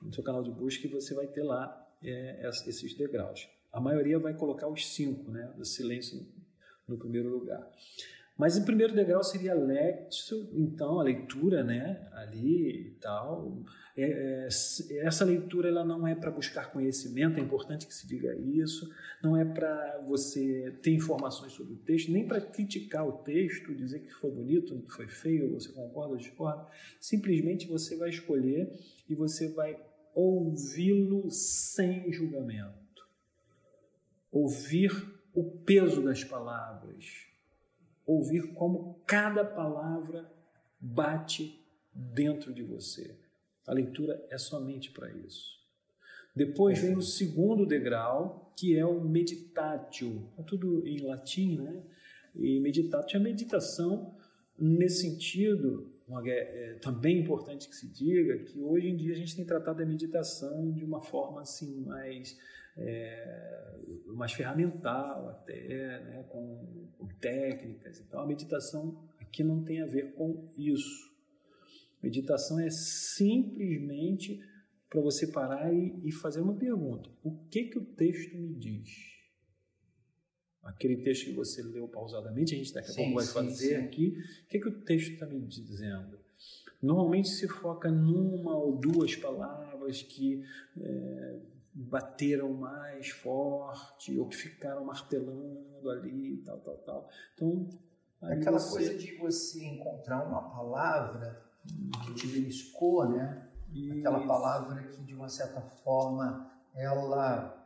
no 0.00 0.12
seu 0.12 0.22
canal 0.24 0.42
de 0.42 0.50
busca, 0.50 0.86
e 0.86 0.90
você 0.90 1.14
vai 1.14 1.26
ter 1.26 1.42
lá 1.42 1.78
é, 2.02 2.48
es- 2.48 2.66
esses 2.66 2.94
degraus. 2.94 3.48
A 3.72 3.80
maioria 3.80 4.18
vai 4.18 4.34
colocar 4.34 4.68
os 4.68 4.92
cinco, 4.94 5.30
né, 5.30 5.52
do 5.56 5.64
silêncio 5.64 6.26
no 6.88 6.98
primeiro 6.98 7.28
lugar. 7.30 7.70
Mas 8.42 8.56
em 8.56 8.64
primeiro 8.64 8.92
degrau 8.92 9.22
seria 9.22 9.54
lectio, 9.54 10.48
então 10.52 10.98
a 10.98 11.04
leitura, 11.04 11.62
né, 11.62 12.08
ali 12.10 12.88
e 12.88 12.90
tal. 13.00 13.62
É, 13.96 14.48
é, 14.48 14.48
essa 15.06 15.24
leitura 15.24 15.68
ela 15.68 15.84
não 15.84 16.08
é 16.08 16.16
para 16.16 16.28
buscar 16.28 16.72
conhecimento, 16.72 17.38
é 17.38 17.40
importante 17.40 17.86
que 17.86 17.94
se 17.94 18.04
diga 18.04 18.34
isso. 18.34 18.92
Não 19.22 19.36
é 19.36 19.44
para 19.44 20.04
você 20.08 20.76
ter 20.82 20.92
informações 20.92 21.52
sobre 21.52 21.74
o 21.74 21.76
texto, 21.76 22.10
nem 22.10 22.26
para 22.26 22.40
criticar 22.40 23.06
o 23.06 23.12
texto, 23.18 23.72
dizer 23.76 24.00
que 24.00 24.10
foi 24.10 24.32
bonito, 24.32 24.76
que 24.88 24.92
foi 24.92 25.06
feio, 25.06 25.52
você 25.52 25.70
concorda 25.72 26.14
ou 26.14 26.16
discorda. 26.16 26.66
Simplesmente 26.98 27.68
você 27.68 27.96
vai 27.96 28.08
escolher 28.08 28.72
e 29.08 29.14
você 29.14 29.52
vai 29.52 29.80
ouvi-lo 30.16 31.30
sem 31.30 32.12
julgamento. 32.12 33.06
Ouvir 34.32 34.90
o 35.32 35.44
peso 35.44 36.02
das 36.02 36.24
palavras 36.24 37.21
ouvir 38.12 38.52
como 38.54 39.00
cada 39.06 39.44
palavra 39.44 40.30
bate 40.80 41.60
dentro 41.94 42.52
de 42.52 42.62
você. 42.62 43.16
A 43.66 43.72
leitura 43.72 44.24
é 44.30 44.38
somente 44.38 44.90
para 44.90 45.12
isso. 45.12 45.60
Depois 46.34 46.78
vem 46.78 46.96
o 46.96 47.02
segundo 47.02 47.66
degrau, 47.66 48.52
que 48.56 48.76
é 48.76 48.84
o 48.84 49.00
meditatio. 49.00 50.28
É 50.38 50.42
tudo 50.42 50.86
em 50.86 51.00
latim, 51.02 51.58
né? 51.58 51.82
E 52.34 52.58
meditatio 52.60 53.18
é 53.18 53.20
meditação 53.20 54.16
nesse 54.58 55.02
sentido. 55.02 55.91
Uma- 56.08 56.28
É, 56.28 56.74
também 56.80 57.20
importante 57.20 57.68
que 57.68 57.74
se 57.74 57.88
diga 57.92 58.38
que 58.44 58.60
hoje 58.60 58.88
em 58.88 58.96
dia 58.96 59.12
a 59.12 59.16
gente 59.16 59.34
tem 59.36 59.44
tratado 59.44 59.82
a 59.82 59.86
meditação 59.86 60.72
de 60.72 60.84
uma 60.84 61.00
forma 61.00 61.40
assim 61.42 61.80
mais 61.84 62.36
é, 62.76 63.76
mais 64.06 64.32
ferramental 64.32 65.28
até, 65.28 66.00
né, 66.04 66.24
com, 66.30 66.88
com 66.98 67.06
técnicas 67.20 67.98
e 67.98 68.04
tal. 68.04 68.22
A 68.22 68.26
meditação 68.26 68.98
aqui 69.20 69.44
não 69.44 69.62
tem 69.62 69.82
a 69.82 69.86
ver 69.86 70.12
com 70.14 70.48
isso. 70.56 71.12
Meditação 72.02 72.58
é 72.58 72.70
simplesmente 72.70 74.40
para 74.88 75.00
você 75.00 75.26
parar 75.26 75.72
e, 75.72 75.94
e 76.04 76.12
fazer 76.12 76.40
uma 76.40 76.54
pergunta: 76.54 77.10
o 77.22 77.36
que 77.48 77.64
que 77.64 77.78
o 77.78 77.84
texto 77.84 78.36
me 78.36 78.54
diz? 78.54 79.11
Aquele 80.62 80.96
texto 80.98 81.24
que 81.26 81.32
você 81.32 81.62
leu 81.62 81.88
pausadamente, 81.88 82.54
a 82.54 82.58
gente 82.58 82.72
daqui 82.72 82.92
a 82.92 82.94
pouco 82.94 83.14
vai 83.14 83.24
sim, 83.24 83.32
fazer 83.32 83.78
sim. 83.80 83.84
aqui. 83.84 84.16
O 84.44 84.48
que 84.48 84.58
que 84.60 84.68
o 84.68 84.80
texto 84.82 85.12
está 85.12 85.26
me 85.26 85.40
dizendo? 85.40 86.18
Normalmente 86.80 87.28
se 87.28 87.46
foca 87.48 87.90
numa 87.90 88.56
ou 88.56 88.76
duas 88.76 89.14
palavras 89.16 90.02
que 90.02 90.44
é, 90.80 91.38
bateram 91.74 92.52
mais 92.52 93.08
forte 93.08 94.18
ou 94.18 94.26
que 94.28 94.36
ficaram 94.36 94.84
martelando 94.84 95.90
ali, 95.90 96.36
tal, 96.44 96.58
tal, 96.60 96.76
tal. 96.78 97.10
Então, 97.34 97.68
Aquela 98.20 98.58
você- 98.58 98.70
coisa 98.70 98.94
de 98.94 99.16
você 99.16 99.64
encontrar 99.64 100.24
uma 100.28 100.48
palavra 100.50 101.42
que 102.04 102.14
te 102.14 102.26
beliscou, 102.28 103.08
né? 103.08 103.48
Aquela 103.98 104.18
Isso. 104.18 104.28
palavra 104.28 104.82
que, 104.84 105.02
de 105.02 105.14
uma 105.14 105.28
certa 105.28 105.60
forma, 105.60 106.52
ela. 106.74 107.58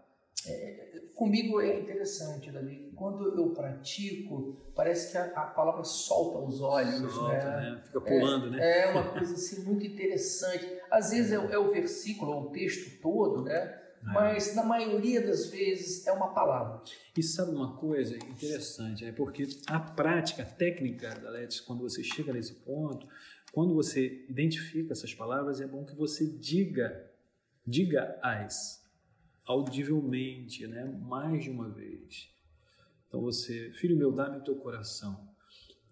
é, 0.46 1.02
comigo 1.14 1.60
é 1.60 1.80
interessante, 1.80 2.50
Davi. 2.52 2.85
Quando 2.96 3.36
eu 3.38 3.50
pratico, 3.50 4.56
parece 4.74 5.12
que 5.12 5.18
a, 5.18 5.24
a 5.26 5.46
palavra 5.46 5.84
solta 5.84 6.38
os 6.38 6.60
olhos, 6.60 7.12
Solta, 7.12 7.44
né? 7.56 7.70
né? 7.72 7.82
Fica 7.84 8.00
pulando, 8.00 8.50
né? 8.50 8.58
É 8.82 8.86
uma 8.92 9.10
coisa 9.10 9.34
assim 9.34 9.62
muito 9.64 9.86
interessante. 9.86 10.66
Às 10.90 11.10
vezes 11.10 11.32
é, 11.32 11.38
o- 11.38 11.50
é 11.50 11.58
o 11.58 11.70
versículo 11.70 12.32
ou 12.32 12.42
o 12.44 12.50
texto 12.50 13.00
todo, 13.00 13.42
né? 13.42 13.54
É. 13.54 13.86
Mas 14.02 14.54
na 14.54 14.62
maioria 14.64 15.20
das 15.20 15.46
vezes 15.48 16.06
é 16.06 16.12
uma 16.12 16.28
palavra. 16.32 16.80
E 17.16 17.22
sabe 17.22 17.50
uma 17.54 17.76
coisa 17.76 18.16
interessante, 18.16 19.04
é 19.04 19.12
porque 19.12 19.48
a 19.66 19.80
prática, 19.80 20.42
a 20.42 20.46
técnica 20.46 21.10
da 21.16 21.30
Letis, 21.30 21.60
quando 21.60 21.80
você 21.82 22.02
chega 22.04 22.32
nesse 22.32 22.54
ponto, 22.54 23.06
quando 23.52 23.74
você 23.74 24.24
identifica 24.28 24.92
essas 24.92 25.12
palavras, 25.14 25.60
é 25.60 25.66
bom 25.66 25.84
que 25.84 25.96
você 25.96 26.26
diga, 26.26 27.10
diga-as 27.66 28.84
audivelmente, 29.44 30.66
né? 30.66 30.84
mais 30.84 31.44
de 31.44 31.50
uma 31.50 31.68
vez. 31.68 32.28
Então 33.08 33.20
você, 33.20 33.70
filho 33.72 33.96
meu, 33.96 34.12
dá-me 34.12 34.38
o 34.38 34.44
teu 34.44 34.56
coração. 34.56 35.28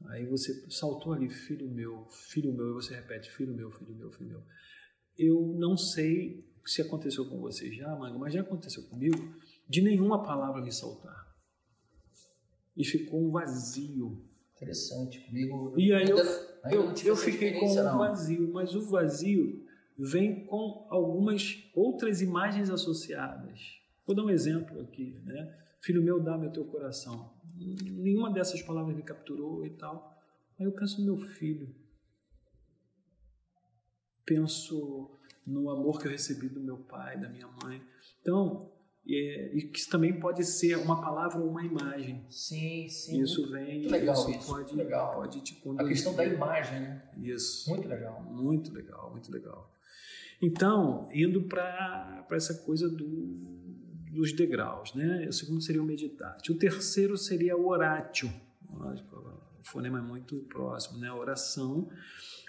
Aí 0.07 0.27
você 0.27 0.53
saltou 0.71 1.13
ali, 1.13 1.31
filho 1.31 1.69
meu, 1.71 2.07
filho 2.11 2.53
meu, 2.53 2.71
e 2.71 2.73
você 2.75 2.95
repete, 2.95 3.31
filho 3.31 3.55
meu, 3.55 3.71
filho 3.71 3.95
meu, 3.95 4.11
filho 4.11 4.31
meu. 4.31 4.43
Eu 5.17 5.55
não 5.57 5.77
sei 5.77 6.45
se 6.65 6.83
aconteceu 6.83 7.29
com 7.29 7.41
você 7.41 7.73
já, 7.73 7.95
Manga, 7.97 8.19
mas 8.19 8.35
já 8.35 8.41
aconteceu 8.41 8.83
comigo 8.85 9.35
de 9.69 9.83
nenhuma 9.83 10.23
palavra 10.23 10.63
me 10.63 10.73
saltar. 10.73 11.35
E 12.77 12.85
ficou 12.85 13.23
um 13.23 13.31
vazio. 13.31 14.25
Interessante. 14.57 15.21
Comigo. 15.21 15.75
E 15.79 15.93
aí 15.93 16.09
eu, 16.09 16.17
eu, 16.17 16.83
eu 17.05 17.13
essa 17.13 17.17
fiquei 17.17 17.53
com 17.53 17.71
um 17.71 17.99
vazio, 17.99 18.53
mas 18.53 18.75
o 18.75 18.83
vazio 18.83 19.65
vem 19.97 20.45
com 20.47 20.87
algumas 20.91 21.71
outras 21.75 22.21
imagens 22.21 22.71
associadas. 22.71 23.61
Vou 24.07 24.15
dar 24.15 24.25
um 24.25 24.31
exemplo 24.31 24.81
aqui, 24.81 25.19
né? 25.25 25.64
Filho 25.85 26.03
meu, 26.03 26.19
dá-me 26.19 26.47
o 26.47 26.51
teu 26.51 26.65
coração. 26.65 27.31
Nenhuma 27.57 28.33
dessas 28.33 28.63
palavras 28.63 28.97
me 28.97 29.03
capturou 29.03 29.67
e 29.67 29.71
tal. 29.71 30.19
Aí 30.59 30.65
eu 30.65 30.73
penso 30.73 30.99
no 31.01 31.15
meu 31.15 31.29
filho. 31.29 31.75
Penso 34.25 35.11
no 35.47 35.69
amor 35.69 36.01
que 36.01 36.07
eu 36.07 36.11
recebi 36.11 36.49
do 36.49 36.59
meu 36.59 36.79
pai, 36.79 37.21
da 37.21 37.29
minha 37.29 37.47
mãe. 37.63 37.83
Então, 38.23 38.73
é, 39.07 39.55
e 39.55 39.69
que 39.69 39.79
isso 39.79 39.91
também 39.91 40.19
pode 40.19 40.43
ser 40.43 40.79
uma 40.79 41.03
palavra 41.03 41.39
ou 41.39 41.51
uma 41.51 41.63
imagem. 41.63 42.25
Sim, 42.31 42.89
sim. 42.89 43.21
Isso 43.21 43.51
vem, 43.51 43.81
muito 43.81 43.91
legal 43.91 44.15
isso, 44.15 44.31
isso, 44.31 44.47
pode, 44.47 44.75
legal. 44.75 45.15
pode 45.17 45.41
te 45.43 45.59
A 45.59 45.61
conduzir. 45.63 45.89
questão 45.93 46.15
da 46.17 46.25
imagem, 46.25 46.81
né? 46.81 47.11
Isso. 47.19 47.69
Muito 47.69 47.87
legal. 47.87 48.23
Muito 48.23 48.73
legal, 48.73 49.11
muito 49.11 49.31
legal. 49.31 49.71
Então, 50.41 51.11
indo 51.13 51.43
para 51.43 52.27
essa 52.31 52.55
coisa 52.65 52.89
do, 52.89 53.05
dos 54.15 54.33
degraus, 54.33 54.95
né? 54.95 55.27
O 55.29 55.33
segundo 55.33 55.61
seria 55.61 55.83
o 55.83 55.85
meditate. 55.85 56.53
O 56.53 56.59
terceiro 56.59 57.19
seria 57.19 57.57
o 57.57 57.67
oratio. 57.67 58.33
O 58.71 59.65
fonema 59.65 59.99
é 59.99 60.03
muito 60.03 60.37
próximo, 60.43 60.99
né? 60.99 61.09
A 61.09 61.15
oração, 61.15 61.91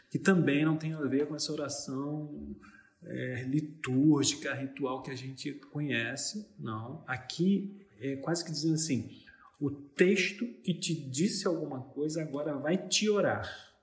que 0.09 0.19
também 0.19 0.63
não 0.63 0.77
tem 0.77 0.93
a 0.93 1.01
ver 1.01 1.27
com 1.27 1.35
essa 1.35 1.51
oração 1.51 2.55
é, 3.03 3.43
litúrgica, 3.43 4.53
ritual 4.53 5.01
que 5.01 5.11
a 5.11 5.15
gente 5.15 5.53
conhece, 5.53 6.47
não. 6.57 7.03
Aqui 7.07 7.75
é 7.99 8.15
quase 8.17 8.43
que 8.43 8.51
dizendo 8.51 8.75
assim: 8.75 9.21
o 9.59 9.69
texto 9.69 10.45
que 10.63 10.73
te 10.73 10.93
disse 10.93 11.47
alguma 11.47 11.81
coisa 11.81 12.21
agora 12.21 12.55
vai 12.55 12.77
te 12.77 13.09
orar. 13.09 13.73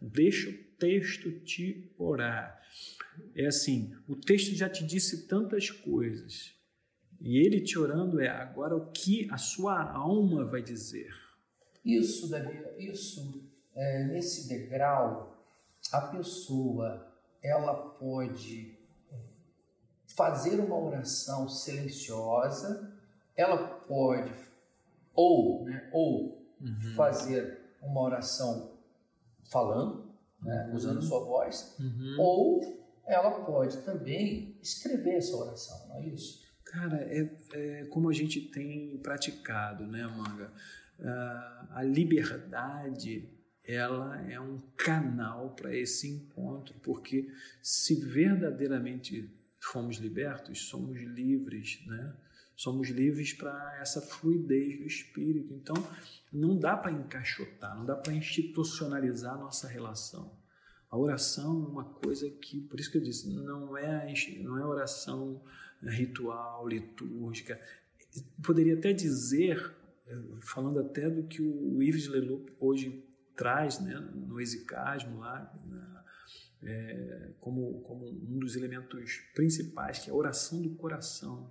Deixa 0.00 0.50
o 0.50 0.54
texto 0.78 1.30
te 1.40 1.90
orar. 1.98 2.60
É 3.34 3.46
assim: 3.46 3.94
o 4.06 4.14
texto 4.14 4.54
já 4.54 4.68
te 4.68 4.84
disse 4.84 5.26
tantas 5.26 5.70
coisas. 5.70 6.54
E 7.20 7.38
ele 7.38 7.60
te 7.60 7.78
orando 7.78 8.20
é 8.20 8.28
agora 8.28 8.76
o 8.76 8.90
que 8.90 9.28
a 9.30 9.36
sua 9.36 9.90
alma 9.90 10.44
vai 10.44 10.62
dizer. 10.62 11.10
Isso, 11.84 12.28
Davi, 12.28 12.58
isso, 12.78 13.42
é, 13.74 14.04
nesse 14.04 14.48
degrau, 14.48 15.36
a 15.92 16.00
pessoa 16.00 17.12
ela 17.42 17.74
pode 17.74 18.78
fazer 20.16 20.60
uma 20.60 20.78
oração 20.78 21.48
silenciosa, 21.48 22.92
ela 23.36 23.58
pode 23.58 24.32
ou, 25.14 25.64
né, 25.64 25.88
ou 25.92 26.42
uhum. 26.60 26.94
fazer 26.96 27.60
uma 27.82 28.00
oração 28.00 28.72
falando, 29.44 30.10
né, 30.42 30.66
uhum. 30.68 30.74
usando 30.74 31.02
sua 31.02 31.24
voz, 31.24 31.76
uhum. 31.78 32.16
ou 32.18 32.84
ela 33.06 33.44
pode 33.44 33.78
também 33.82 34.56
escrever 34.62 35.16
essa 35.16 35.36
oração, 35.36 35.88
não 35.88 35.96
é 35.96 36.06
isso? 36.06 36.43
Cara, 36.74 36.96
é, 37.02 37.30
é 37.52 37.84
como 37.84 38.10
a 38.10 38.12
gente 38.12 38.40
tem 38.40 38.98
praticado, 38.98 39.86
né, 39.86 40.04
Manga? 40.08 40.52
Uh, 40.98 41.70
a 41.70 41.82
liberdade 41.84 43.28
ela 43.64 44.20
é 44.28 44.40
um 44.40 44.58
canal 44.76 45.54
para 45.54 45.74
esse 45.74 46.08
encontro, 46.08 46.74
porque 46.82 47.32
se 47.62 47.94
verdadeiramente 47.94 49.32
fomos 49.60 49.98
libertos, 49.98 50.66
somos 50.66 51.00
livres, 51.00 51.80
né? 51.86 52.16
Somos 52.56 52.88
livres 52.88 53.32
para 53.32 53.78
essa 53.80 54.00
fluidez 54.00 54.76
do 54.76 54.84
espírito. 54.84 55.54
Então, 55.54 55.76
não 56.32 56.58
dá 56.58 56.76
para 56.76 56.90
encaixotar, 56.90 57.76
não 57.76 57.86
dá 57.86 57.94
para 57.94 58.12
institucionalizar 58.12 59.34
a 59.34 59.38
nossa 59.38 59.68
relação. 59.68 60.36
A 60.90 60.98
oração 60.98 61.64
é 61.64 61.68
uma 61.68 61.84
coisa 61.84 62.28
que, 62.30 62.60
por 62.62 62.80
isso 62.80 62.90
que 62.90 62.98
eu 62.98 63.02
disse, 63.02 63.28
não 63.28 63.76
é, 63.76 64.12
não 64.40 64.58
é 64.58 64.64
oração 64.64 65.40
ritual, 65.86 66.66
litúrgica. 66.66 67.60
Poderia 68.42 68.74
até 68.74 68.92
dizer, 68.92 69.74
falando 70.42 70.80
até 70.80 71.08
do 71.10 71.24
que 71.24 71.42
o 71.42 71.82
Yves 71.82 72.08
Leloup 72.08 72.52
hoje 72.60 73.04
traz 73.36 73.80
né, 73.80 73.94
no 74.14 74.40
exicasmo 74.40 75.18
lá, 75.18 75.52
na, 75.66 76.04
é, 76.62 77.30
como, 77.40 77.80
como 77.82 78.06
um 78.06 78.38
dos 78.38 78.56
elementos 78.56 79.20
principais, 79.34 79.98
que 79.98 80.10
é 80.10 80.12
a 80.12 80.16
oração 80.16 80.62
do 80.62 80.70
coração. 80.70 81.50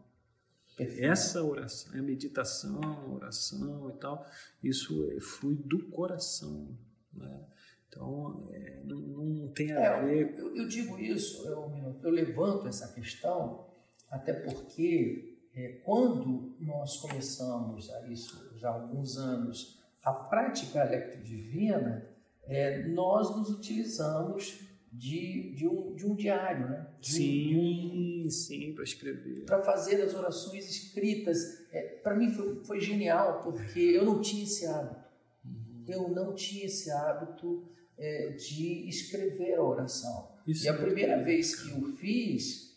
Perfeito. 0.75 1.05
Essa 1.05 1.43
oração, 1.43 1.93
a 1.93 2.01
meditação, 2.01 2.81
a 2.81 3.07
oração 3.07 3.91
e 3.95 3.99
tal, 3.99 4.25
isso 4.63 5.07
é, 5.11 5.19
flui 5.19 5.55
do 5.55 5.87
coração. 5.89 6.75
Né? 7.13 7.45
Então, 7.87 8.49
é, 8.51 8.81
não, 8.83 8.99
não, 8.99 9.47
tem 9.49 9.71
a 9.71 9.79
é, 9.79 10.03
ver. 10.03 10.39
Eu, 10.39 10.55
eu, 10.55 10.67
digo 10.67 10.97
isso, 10.97 11.47
eu, 11.47 11.99
eu 12.01 12.09
levanto 12.09 12.67
essa 12.67 12.91
questão, 12.91 13.67
até 14.13 14.31
porque 14.31 15.39
é, 15.55 15.79
quando 15.83 16.55
nós 16.59 16.97
começamos 16.97 17.89
a 17.89 18.07
isso 18.07 18.55
já 18.57 18.69
há 18.69 18.73
alguns 18.73 19.17
anos, 19.17 19.81
a 20.03 20.13
prática 20.13 20.85
electrodivina, 20.85 22.07
é, 22.43 22.83
nós 22.89 23.35
nos 23.35 23.49
utilizamos 23.49 24.59
de, 24.91 25.55
de, 25.55 25.67
um, 25.67 25.95
de 25.95 26.05
um 26.05 26.13
diário, 26.13 26.69
né? 26.69 26.87
De, 27.01 27.11
sim, 27.11 27.55
um, 27.57 28.29
sim, 28.29 28.73
para 28.75 28.83
escrever. 28.83 29.45
Para 29.45 29.59
fazer 29.63 29.99
as 30.03 30.13
orações 30.13 30.69
escritas. 30.69 31.65
É, 31.71 31.81
para 32.03 32.13
mim 32.13 32.29
foi, 32.29 32.63
foi 32.63 32.79
genial, 32.79 33.41
porque 33.41 33.79
eu 33.79 34.05
não 34.05 34.21
tinha 34.21 34.43
esse 34.43 34.67
hábito. 34.67 35.09
Uhum. 35.43 35.85
Eu 35.87 36.09
não 36.09 36.35
tinha 36.35 36.65
esse 36.65 36.91
hábito 36.91 37.67
é, 37.97 38.29
de 38.29 38.87
escrever 38.87 39.55
a 39.55 39.63
oração. 39.63 40.31
Isso 40.45 40.65
e 40.65 40.69
a 40.69 40.73
é 40.73 40.77
primeira 40.77 41.23
vez 41.23 41.55
que 41.55 41.71
eu 41.71 41.83
fiz 41.95 42.72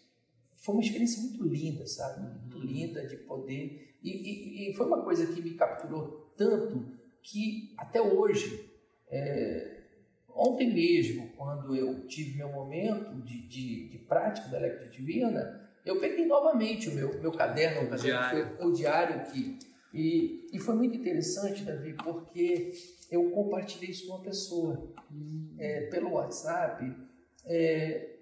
foi 0.66 0.74
uma 0.74 0.82
experiência 0.82 1.22
muito 1.22 1.44
linda, 1.44 1.86
sabe? 1.86 2.28
Muito 2.40 2.58
uhum. 2.58 2.64
linda 2.64 3.06
de 3.06 3.16
poder. 3.18 3.94
E, 4.02 4.10
e, 4.10 4.70
e 4.70 4.74
foi 4.74 4.86
uma 4.86 5.00
coisa 5.02 5.24
que 5.24 5.40
me 5.40 5.52
capturou 5.54 6.32
tanto 6.36 6.84
que 7.22 7.72
até 7.78 8.02
hoje, 8.02 8.68
é, 9.08 9.82
ontem 10.28 10.74
mesmo, 10.74 11.28
quando 11.36 11.74
eu 11.74 12.04
tive 12.08 12.36
meu 12.36 12.50
momento 12.50 13.14
de, 13.22 13.46
de, 13.46 13.88
de 13.90 13.98
prática 13.98 14.48
da 14.48 14.58
Electro 14.58 14.90
Divina, 14.90 15.70
eu 15.84 16.00
peguei 16.00 16.26
novamente 16.26 16.88
o 16.88 16.94
meu, 16.94 17.20
meu 17.20 17.30
caderno, 17.30 17.88
o, 17.88 17.96
diário. 17.96 18.56
o 18.60 18.72
diário 18.72 19.16
aqui. 19.20 19.58
E, 19.94 20.48
e 20.52 20.58
foi 20.58 20.74
muito 20.74 20.96
interessante, 20.96 21.62
Davi, 21.62 21.94
porque 21.94 22.74
eu 23.08 23.30
compartilhei 23.30 23.90
isso 23.90 24.08
com 24.08 24.14
uma 24.14 24.24
pessoa 24.24 24.92
hum. 25.12 25.54
é, 25.58 25.82
pelo 25.82 26.14
WhatsApp, 26.14 26.92
é, 27.44 28.15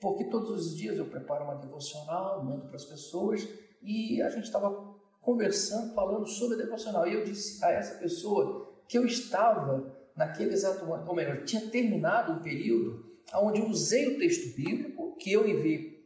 porque 0.00 0.24
todos 0.24 0.50
os 0.50 0.76
dias 0.76 0.96
eu 0.96 1.06
preparo 1.06 1.44
uma 1.44 1.56
devocional, 1.56 2.42
mando 2.44 2.66
para 2.66 2.76
as 2.76 2.84
pessoas 2.84 3.46
e 3.82 4.20
a 4.22 4.30
gente 4.30 4.44
estava 4.44 4.98
conversando, 5.20 5.94
falando 5.94 6.26
sobre 6.26 6.54
a 6.54 6.64
devocional. 6.64 7.06
E 7.06 7.14
eu 7.14 7.24
disse 7.24 7.62
a 7.64 7.70
essa 7.70 7.98
pessoa 7.98 8.72
que 8.88 8.96
eu 8.96 9.04
estava 9.04 9.94
naquele 10.16 10.52
exato 10.52 10.84
momento, 10.84 11.08
ou 11.08 11.14
melhor, 11.14 11.44
tinha 11.44 11.68
terminado 11.68 12.32
um 12.32 12.42
período 12.42 13.10
onde 13.34 13.60
eu 13.60 13.68
usei 13.68 14.08
o 14.08 14.18
texto 14.18 14.56
bíblico 14.56 15.16
que 15.16 15.32
eu 15.32 15.46
enviei 15.46 16.04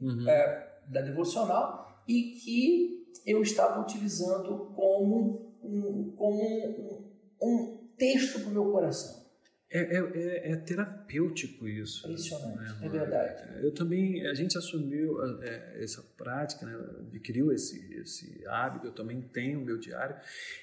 uhum. 0.00 0.28
é, 0.28 0.78
da 0.88 1.00
devocional 1.00 2.02
e 2.08 2.32
que 2.32 3.04
eu 3.26 3.42
estava 3.42 3.80
utilizando 3.80 4.72
como 4.74 5.56
um, 5.62 6.14
como 6.16 6.42
um, 6.42 7.12
um 7.42 7.88
texto 7.96 8.40
para 8.40 8.48
o 8.48 8.52
meu 8.52 8.70
coração. 8.70 9.24
É, 9.70 9.80
é, 9.80 9.98
é, 9.98 10.52
é, 10.52 10.56
terapêutico 11.04 11.68
isso. 11.68 12.06
Impressionante, 12.06 12.58
né, 12.58 12.78
é 12.82 12.88
verdade. 12.88 13.64
Eu 13.64 13.72
também, 13.72 14.26
a 14.26 14.34
gente 14.34 14.56
assumiu 14.58 15.22
é, 15.42 15.82
essa 15.82 16.02
prática, 16.16 16.66
né, 16.66 16.74
adquiriu 17.08 17.52
esse, 17.52 17.94
esse 17.94 18.46
hábito, 18.46 18.86
eu 18.86 18.92
também 18.92 19.20
tenho 19.20 19.60
o 19.60 19.64
meu 19.64 19.78
diário, 19.78 20.16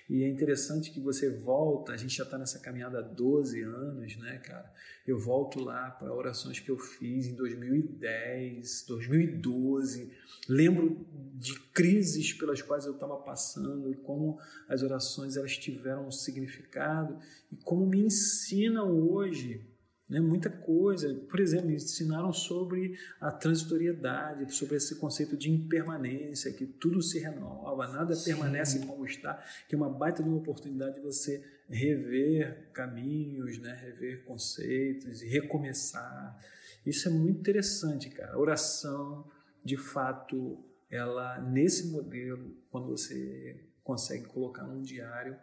e 0.10 0.23
é 0.23 0.27
interessante 0.27 0.91
que 0.91 0.99
você 0.99 1.30
volta, 1.30 1.93
a 1.93 1.97
gente 1.97 2.15
já 2.15 2.23
está 2.23 2.38
nessa 2.38 2.60
caminhada 2.60 2.99
há 2.99 3.01
12 3.01 3.62
anos, 3.62 4.17
né, 4.17 4.38
cara? 4.39 4.71
Eu 5.06 5.17
volto 5.17 5.63
lá 5.63 5.89
para 5.89 6.13
orações 6.13 6.60
que 6.60 6.69
eu 6.69 6.77
fiz 6.77 7.27
em 7.27 7.36
2010, 7.36 8.86
2012, 8.88 10.12
lembro 10.47 11.06
de 11.36 11.60
crises 11.73 12.34
pelas 12.34 12.62
quais 12.62 12.86
eu 12.86 12.93
estava 12.93 13.17
passando 13.17 13.91
e 13.91 13.95
como 13.95 14.39
as 14.67 14.84
orações 14.84 15.38
elas 15.38 15.58
tiveram 15.58 16.08
um 16.08 16.12
significado 16.12 17.17
e 17.51 17.56
como 17.56 17.86
me 17.88 17.99
ensinam 17.99 18.91
hoje 18.91 19.70
né, 20.12 20.19
muita 20.19 20.50
coisa. 20.50 21.15
Por 21.30 21.39
exemplo, 21.39 21.67
me 21.67 21.76
ensinaram 21.76 22.34
sobre 22.34 23.00
a 23.19 23.32
transitoriedade, 23.32 24.54
sobre 24.54 24.76
esse 24.76 24.95
conceito 24.95 25.38
de 25.38 25.50
impermanência, 25.50 26.52
que 26.52 26.65
tudo 26.65 27.02
se 27.02 27.17
renova, 27.17 27.88
nada 27.88 28.13
Sim. 28.13 28.26
permanece 28.26 28.86
como 28.86 29.06
está, 29.06 29.41
que 29.69 29.74
é 29.74 29.78
uma 29.78 29.89
baita 29.89 30.21
de 30.21 30.28
uma 30.28 30.38
oportunidade 30.38 30.95
de 30.95 31.02
você 31.02 31.41
rever 31.69 32.69
caminhos, 32.74 33.58
né, 33.60 33.74
rever 33.74 34.26
conceitos 34.26 35.21
e 35.21 35.30
recomeçar. 35.30 36.38
Isso 36.86 37.08
é 37.08 37.12
muito 37.12 37.39
interessante, 37.39 38.10
cara. 38.10 38.34
A 38.34 38.38
oração, 38.38 39.26
de 39.63 39.78
fato, 39.78 40.62
ela 40.89 41.39
nesse 41.39 41.88
modelo, 41.88 42.54
quando 42.69 42.88
você 42.88 43.63
consegue 43.82 44.26
colocar 44.26 44.63
num 44.63 44.82
diário, 44.82 45.38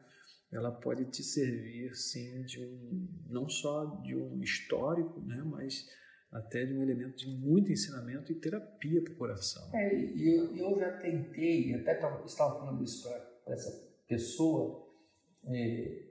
ela 0.53 0.71
pode 0.71 1.05
te 1.07 1.23
servir 1.23 1.95
sim 1.95 2.43
de 2.43 2.61
um 2.61 3.09
não 3.29 3.49
só 3.49 3.85
de 4.03 4.17
um 4.17 4.41
histórico, 4.41 5.21
né, 5.21 5.43
mas 5.45 5.87
até 6.33 6.65
de 6.65 6.75
um 6.75 6.83
elemento 6.83 7.17
de 7.17 7.29
muito 7.29 7.73
ensinamento 7.73 8.33
e 8.33 8.35
terapia 8.35 9.03
para 9.03 9.13
o 9.13 9.17
coração. 9.17 9.71
É, 9.75 9.95
e 9.95 10.37
eu, 10.37 10.57
eu 10.57 10.79
já 10.79 10.93
tentei, 10.99 11.75
até 11.75 11.97
estava 11.97 12.59
falando 12.59 12.83
isso 12.83 13.09
para 13.45 13.55
essa 13.55 13.71
pessoa, 14.07 14.87
é, 15.47 16.03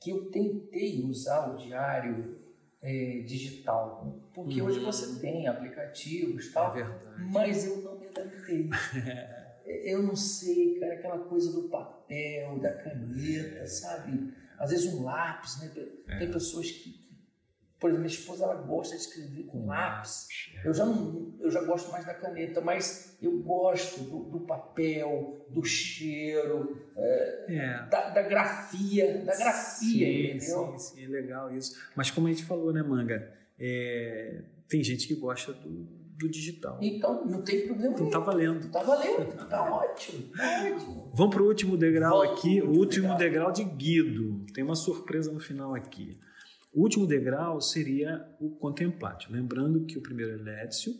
que 0.00 0.10
eu 0.10 0.30
tentei 0.30 1.02
usar 1.04 1.52
o 1.52 1.56
diário 1.56 2.38
é, 2.82 3.22
digital, 3.26 4.30
porque 4.34 4.62
hoje 4.62 4.80
você 4.80 5.06
uhum. 5.06 5.18
tem 5.18 5.48
aplicativos 5.48 6.52
tal, 6.52 6.76
é 6.76 6.84
mas 7.32 7.66
eu 7.66 7.78
não 7.78 7.98
me 7.98 8.06
adaptei. 8.06 8.68
eu 9.84 10.02
não 10.02 10.14
sei, 10.14 10.78
cara, 10.78 10.94
aquela 10.94 11.18
coisa 11.20 11.52
do 11.52 11.68
papel, 11.68 11.95
da 12.60 12.72
caneta, 12.72 13.66
sabe? 13.66 14.32
Às 14.58 14.70
vezes 14.70 14.92
um 14.94 15.04
lápis, 15.04 15.60
né? 15.60 15.68
Tem 16.18 16.28
é. 16.28 16.32
pessoas 16.32 16.70
que, 16.70 16.98
por 17.78 17.90
exemplo, 17.90 18.04
minha 18.04 18.14
esposa 18.18 18.44
ela 18.44 18.54
gosta 18.54 18.96
de 18.96 19.02
escrever 19.02 19.44
com 19.44 19.66
lápis. 19.66 20.28
Eu 20.64 20.72
já, 20.72 20.84
não, 20.84 21.34
eu 21.40 21.50
já 21.50 21.62
gosto 21.62 21.90
mais 21.92 22.06
da 22.06 22.14
caneta, 22.14 22.60
mas 22.60 23.16
eu 23.20 23.38
gosto 23.42 24.02
do, 24.04 24.24
do 24.30 24.40
papel, 24.40 25.46
do 25.50 25.64
cheiro, 25.64 26.86
é, 26.96 27.44
é. 27.48 27.86
Da, 27.88 28.10
da, 28.10 28.22
grafia, 28.22 29.18
da 29.24 29.36
grafia, 29.36 30.06
sim, 30.06 30.26
entendeu? 30.36 30.78
Sim, 30.78 30.78
sim, 30.78 31.04
é 31.04 31.08
legal 31.08 31.52
isso. 31.52 31.76
Mas 31.94 32.10
como 32.10 32.26
a 32.26 32.30
gente 32.30 32.44
falou, 32.44 32.72
né, 32.72 32.82
Manga? 32.82 33.32
É, 33.58 34.42
tem 34.68 34.82
gente 34.82 35.06
que 35.06 35.14
gosta 35.14 35.52
do, 35.52 36.05
do 36.18 36.28
digital. 36.28 36.78
Então, 36.82 37.26
não 37.26 37.42
tem 37.42 37.66
problema 37.66 37.94
Então 37.94 38.10
tá 38.10 38.18
valendo. 38.18 38.70
Tá 38.70 38.82
valendo, 38.82 39.48
tá 39.48 39.72
ótimo, 39.72 40.28
tá 40.32 40.72
ótimo. 40.72 41.10
Vamos 41.14 41.34
para 41.34 41.42
o 41.42 41.46
último 41.46 41.76
degrau 41.76 42.20
Vamos 42.20 42.38
aqui, 42.38 42.62
o 42.62 42.70
último 42.70 43.16
degrau. 43.16 43.50
degrau 43.50 43.52
de 43.52 43.64
Guido. 43.64 44.46
Tem 44.52 44.64
uma 44.64 44.76
surpresa 44.76 45.30
no 45.32 45.40
final 45.40 45.74
aqui. 45.74 46.18
O 46.72 46.82
último 46.82 47.06
degrau 47.06 47.60
seria 47.60 48.26
o 48.40 48.50
contemplatio. 48.50 49.32
Lembrando 49.32 49.84
que 49.84 49.96
o 49.96 50.02
primeiro 50.02 50.32
é 50.32 50.36
lécio, 50.36 50.94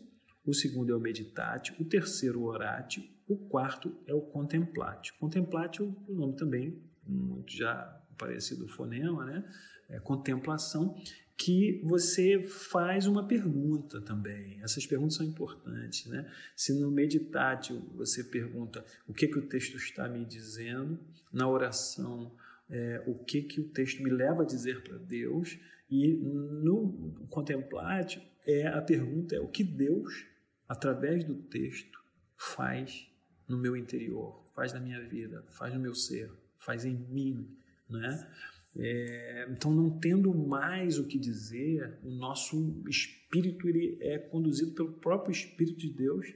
o 0.45 0.55
segundo 0.55 0.93
é 0.93 0.97
o 0.97 1.01
meditatio, 1.01 1.75
o 1.79 1.85
terceiro 1.85 2.41
o 2.41 2.45
oratio, 2.45 3.03
o 3.29 3.37
quarto 3.37 3.95
é 4.07 4.15
o 4.15 4.21
contemplatio. 4.21 5.15
Contemplatio, 5.19 5.95
o 6.09 6.15
nome 6.15 6.37
também, 6.37 6.81
muito 7.07 7.53
já 7.53 8.01
parecido 8.17 8.69
fonema, 8.69 9.25
né? 9.25 9.45
É 9.89 10.01
contemplação, 10.01 10.97
que 11.37 11.83
você 11.85 12.43
faz 12.43 13.07
uma 13.07 13.27
pergunta 13.27 14.01
também. 14.01 14.59
Essas 14.63 14.87
perguntas 14.87 15.17
são 15.17 15.27
importantes, 15.27 16.07
né? 16.07 16.31
Se 16.55 16.73
no 16.73 16.91
meditatio 16.91 17.81
você 17.95 18.25
pergunta 18.25 18.85
o 19.07 19.13
que 19.13 19.29
que 19.29 19.39
o 19.39 19.47
texto 19.47 19.77
está 19.77 20.09
me 20.09 20.25
dizendo, 20.25 20.99
na 21.33 21.47
oração 21.49 22.33
é, 22.69 23.03
o 23.07 23.15
que, 23.15 23.43
que 23.43 23.61
o 23.61 23.69
texto 23.69 24.03
me 24.03 24.11
leva 24.11 24.43
a 24.43 24.47
dizer 24.47 24.83
para 24.83 24.99
Deus, 24.99 25.59
e 25.91 26.15
no 26.15 27.27
contemplate 27.29 28.21
é 28.45 28.67
a 28.67 28.83
pergunta 28.83 29.37
é 29.37 29.41
o 29.41 29.49
que 29.49 29.63
Deus, 29.63 30.27
através 30.69 31.25
do 31.25 31.35
texto, 31.35 32.01
faz 32.37 33.09
no 33.47 33.57
meu 33.57 33.77
interior, 33.77 34.43
faz 34.53 34.73
na 34.73 34.81
minha 34.81 35.01
vida, 35.07 35.45
faz 35.49 35.73
no 35.73 35.81
meu 35.81 35.95
ser, 35.95 36.31
faz 36.59 36.85
em 36.85 36.95
mim, 36.95 37.57
né? 37.89 38.29
É, 38.79 39.49
então, 39.51 39.75
não 39.75 39.99
tendo 39.99 40.35
mais 40.35 40.99
o 40.99 41.07
que 41.07 41.19
dizer, 41.19 41.99
o 42.03 42.11
nosso 42.11 42.83
espírito 42.89 43.69
ele 43.69 43.97
é 44.01 44.19
conduzido 44.19 44.73
pelo 44.73 44.93
próprio 44.93 45.33
Espírito 45.33 45.79
de 45.79 45.91
Deus 45.91 46.33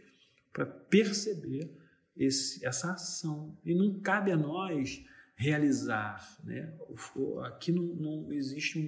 para 0.53 0.65
perceber 0.65 1.71
esse, 2.17 2.65
essa 2.65 2.93
ação. 2.93 3.57
E 3.65 3.75
não 3.75 4.01
cabe 4.01 4.33
a 4.33 4.37
nós 4.37 5.05
realizar. 5.37 6.39
Né? 6.45 6.73
Aqui 7.45 7.73
não, 7.73 7.83
não 7.83 8.33
existe 8.33 8.79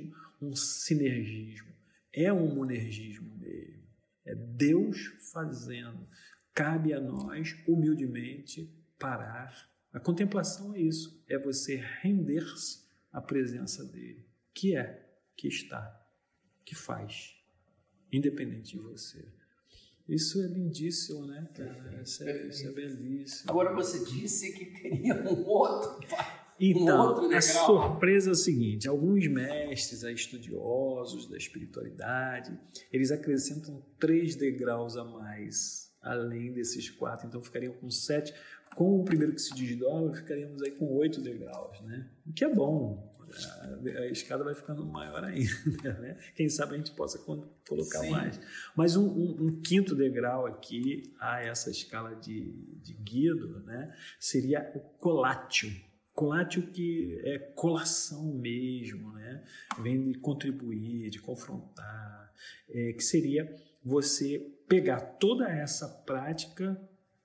um, 0.40 0.48
um, 0.48 0.56
sinergismo, 0.56 1.72
é 2.12 2.32
um 2.32 2.54
monergismo 2.54 3.36
mesmo. 3.36 3.82
É 4.24 4.34
Deus 4.34 4.98
fazendo. 5.32 6.06
Cabe 6.54 6.92
a 6.92 7.00
nós, 7.00 7.56
humildemente, 7.66 8.70
parar. 8.98 9.70
A 9.92 9.98
contemplação 9.98 10.74
é 10.74 10.80
isso, 10.80 11.22
é 11.28 11.38
você 11.38 11.76
render-se 12.00 12.82
à 13.12 13.20
presença 13.20 13.84
dele, 13.84 14.26
que 14.54 14.76
é, 14.76 15.08
que 15.36 15.48
está, 15.48 16.00
que 16.64 16.74
faz, 16.74 17.34
independente 18.10 18.76
de 18.76 18.82
você. 18.82 19.24
Isso 20.08 20.42
é 20.42 20.46
lindíssimo, 20.46 21.26
né, 21.26 21.48
cara? 21.54 22.02
Isso 22.02 22.24
é, 22.24 22.46
isso 22.48 22.66
é 22.66 22.72
belíssimo. 22.72 23.50
Agora 23.50 23.72
você 23.74 24.04
disse 24.04 24.52
que 24.52 24.66
teria 24.66 25.14
um 25.22 25.46
outro 25.46 26.00
então, 26.58 27.28
um 27.28 27.34
a 27.34 27.40
surpresa 27.40 28.30
é 28.30 28.32
o 28.32 28.36
seguinte: 28.36 28.88
alguns 28.88 29.26
mestres, 29.28 30.02
estudiosos 30.02 31.28
da 31.28 31.36
espiritualidade, 31.36 32.58
eles 32.92 33.10
acrescentam 33.10 33.82
três 33.98 34.36
degraus 34.36 34.96
a 34.96 35.04
mais, 35.04 35.92
além 36.00 36.52
desses 36.52 36.90
quatro. 36.90 37.26
Então, 37.26 37.42
ficariam 37.42 37.72
com 37.74 37.90
sete. 37.90 38.34
Com 38.74 39.00
o 39.00 39.04
primeiro 39.04 39.34
que 39.34 39.40
se 39.40 39.54
desdobra, 39.54 40.14
ficaríamos 40.14 40.62
aí 40.62 40.72
com 40.72 40.86
oito 40.96 41.20
degraus, 41.20 41.80
né? 41.82 42.08
O 42.26 42.32
que 42.32 42.44
é 42.44 42.54
bom. 42.54 43.10
A, 43.98 44.06
escada 44.08 44.44
vai 44.44 44.54
ficando 44.54 44.84
maior 44.84 45.24
ainda, 45.24 45.94
né? 46.00 46.18
Quem 46.34 46.50
sabe 46.50 46.74
a 46.74 46.76
gente 46.76 46.92
possa 46.92 47.18
colocar 47.18 48.00
Sim. 48.00 48.10
mais. 48.10 48.40
Mas 48.76 48.96
um, 48.96 49.06
um, 49.06 49.46
um, 49.46 49.60
quinto 49.62 49.94
degrau 49.94 50.46
aqui 50.46 51.14
a 51.18 51.40
essa 51.40 51.70
escala 51.70 52.14
de, 52.16 52.52
de 52.82 52.92
Guido, 52.94 53.60
né? 53.60 53.94
Seria 54.20 54.70
o 54.74 54.80
colátio 54.80 55.70
Colatio 56.14 56.66
que 56.66 57.18
é 57.24 57.38
colação 57.38 58.34
mesmo, 58.34 59.12
né? 59.12 59.42
vem 59.80 60.12
de 60.12 60.18
contribuir, 60.18 61.08
de 61.08 61.18
confrontar, 61.18 62.30
é, 62.68 62.92
que 62.92 63.02
seria 63.02 63.50
você 63.82 64.38
pegar 64.68 65.00
toda 65.00 65.48
essa 65.48 65.88
prática 65.88 66.78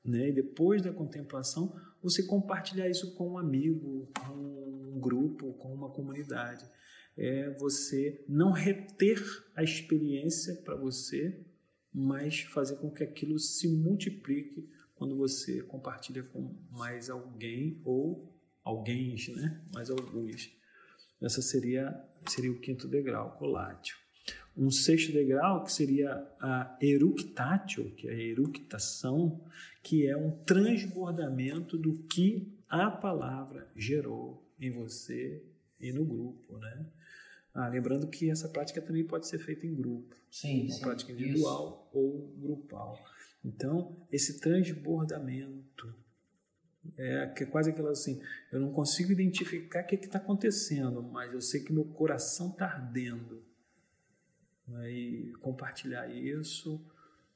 né? 0.08 0.30
e 0.30 0.32
depois 0.32 0.82
da 0.82 0.92
contemplação 0.92 1.76
você 2.02 2.24
compartilhar 2.24 2.90
isso 2.90 3.14
com 3.16 3.34
um 3.34 3.38
amigo, 3.38 4.10
com 4.26 4.34
um 4.34 5.00
grupo, 5.00 5.54
com 5.54 5.74
uma 5.74 5.90
comunidade. 5.90 6.66
É 7.18 7.50
você 7.60 8.24
não 8.30 8.52
reter 8.52 9.22
a 9.56 9.64
experiência 9.64 10.56
para 10.64 10.76
você, 10.76 11.44
mas 11.94 12.42
fazer 12.42 12.78
com 12.78 12.92
que 12.92 13.04
aquilo 13.04 13.40
se 13.40 13.68
multiplique 13.68 14.70
quando 14.96 15.16
você 15.16 15.62
compartilha 15.64 16.24
com 16.24 16.56
mais 16.72 17.10
alguém 17.10 17.82
ou 17.84 18.34
alguém, 18.64 19.16
né? 19.36 19.64
mais 19.74 19.90
alguns. 19.90 20.56
Essa 21.22 21.42
seria, 21.42 21.96
seria 22.28 22.52
o 22.52 22.60
quinto 22.60 22.88
degrau, 22.88 23.36
colátio. 23.38 23.98
Um 24.58 24.72
sexto 24.72 25.12
degrau, 25.14 25.64
que 25.64 25.72
seria 25.72 26.12
a 26.42 26.78
eructatio, 26.82 27.92
que 27.92 28.08
é 28.08 28.12
a 28.12 28.18
eructação, 28.18 29.40
que 29.84 30.08
é 30.08 30.18
um 30.18 30.32
transbordamento 30.32 31.78
do 31.78 32.00
que 32.04 32.52
a 32.68 32.90
palavra 32.90 33.68
gerou 33.76 34.44
em 34.60 34.72
você 34.72 35.44
e 35.80 35.92
no 35.94 36.04
grupo, 36.04 36.58
né? 36.58 36.88
Ah, 37.54 37.68
lembrando 37.70 38.08
que 38.08 38.30
essa 38.30 38.50
prática 38.50 38.82
também 38.82 39.04
pode 39.04 39.28
ser 39.28 39.40
feita 39.40 39.66
em 39.66 39.76
grupo. 39.76 40.16
Sim, 40.30 40.64
uma 40.64 40.72
sim, 40.72 40.82
prática 40.82 41.12
individual 41.12 41.88
isso. 41.90 41.98
ou 41.98 42.34
grupal. 42.38 43.00
Então, 43.44 43.96
esse 44.12 44.40
transbordamento 44.40 45.96
é, 46.96 47.28
que 47.28 47.44
é 47.44 47.46
quase 47.48 47.72
aquela 47.72 47.92
assim, 47.92 48.22
eu 48.52 48.60
não 48.60 48.72
consigo 48.72 49.12
identificar 49.12 49.84
o 49.84 49.88
que 49.88 49.96
está 49.96 50.20
acontecendo, 50.20 51.02
mas 51.02 51.34
eu 51.34 51.42
sei 51.42 51.62
que 51.62 51.74
meu 51.74 51.86
coração 51.86 52.52
está 52.52 52.66
ardendo. 52.66 53.44
E 54.90 55.34
compartilhar 55.40 56.08
isso 56.08 56.82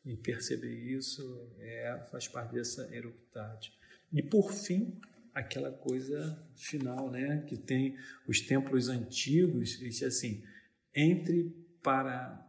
e 0.05 0.15
perceber 0.15 0.73
isso 0.73 1.49
é, 1.59 2.07
faz 2.11 2.27
parte 2.27 2.53
dessa 2.53 2.93
eructade. 2.93 3.71
E 4.11 4.21
por 4.21 4.51
fim, 4.51 4.99
aquela 5.33 5.71
coisa 5.71 6.37
final, 6.55 7.09
né, 7.09 7.43
que 7.47 7.57
tem 7.57 7.97
os 8.27 8.41
templos 8.41 8.89
antigos, 8.89 9.77
diz 9.79 10.03
assim, 10.03 10.43
entre 10.93 11.55
para 11.81 12.47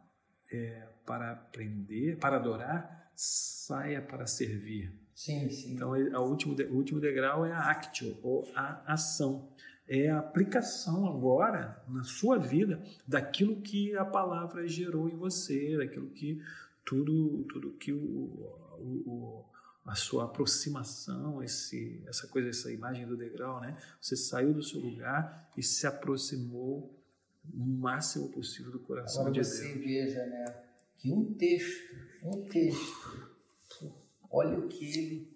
é, 0.51 0.89
para 1.07 1.33
aprender, 1.33 2.17
para 2.19 2.37
adorar, 2.37 3.11
saia 3.15 4.01
para 4.01 4.27
servir. 4.27 4.93
Sim, 5.15 5.49
sim. 5.51 5.75
Então, 5.75 5.91
o 5.91 6.29
último, 6.29 6.55
o 6.55 6.75
último 6.75 7.01
degrau 7.01 7.45
é 7.45 7.53
a 7.53 7.71
actio, 7.71 8.19
ou 8.23 8.51
a 8.55 8.93
ação. 8.93 9.49
É 9.89 10.09
a 10.09 10.19
aplicação 10.19 11.07
agora, 11.07 11.83
na 11.89 12.05
sua 12.05 12.39
vida, 12.39 12.83
daquilo 13.07 13.61
que 13.61 13.97
a 13.97 14.05
palavra 14.05 14.67
gerou 14.67 15.09
em 15.09 15.17
você, 15.17 15.77
daquilo 15.77 16.09
que 16.11 16.41
tudo, 16.85 17.45
tudo 17.45 17.73
que 17.73 17.93
o, 17.93 17.99
o, 18.79 19.45
a 19.85 19.95
sua 19.95 20.25
aproximação, 20.25 21.43
esse, 21.43 22.03
essa 22.07 22.27
coisa, 22.29 22.49
essa 22.49 22.73
imagem 22.73 23.07
do 23.07 23.17
degrau, 23.17 23.61
né? 23.61 23.77
Você 24.01 24.17
saiu 24.17 24.55
do 24.55 24.63
seu 24.63 24.81
lugar 24.81 25.51
e 25.57 25.63
se 25.63 25.87
aproximou 25.87 26.97
o 27.53 27.65
máximo 27.65 28.29
possível 28.29 28.71
do 28.71 28.79
coração 28.79 29.23
Agora 29.23 29.43
de 29.43 29.45
você 29.45 29.65
Deus. 29.65 29.85
veja, 29.85 30.27
né, 30.27 30.63
que 30.99 31.11
um 31.13 31.35
texto, 31.35 31.97
um 32.23 32.43
texto 32.43 33.33
olha 34.31 34.59
o 34.59 34.69
que 34.69 34.99
ele 34.99 35.29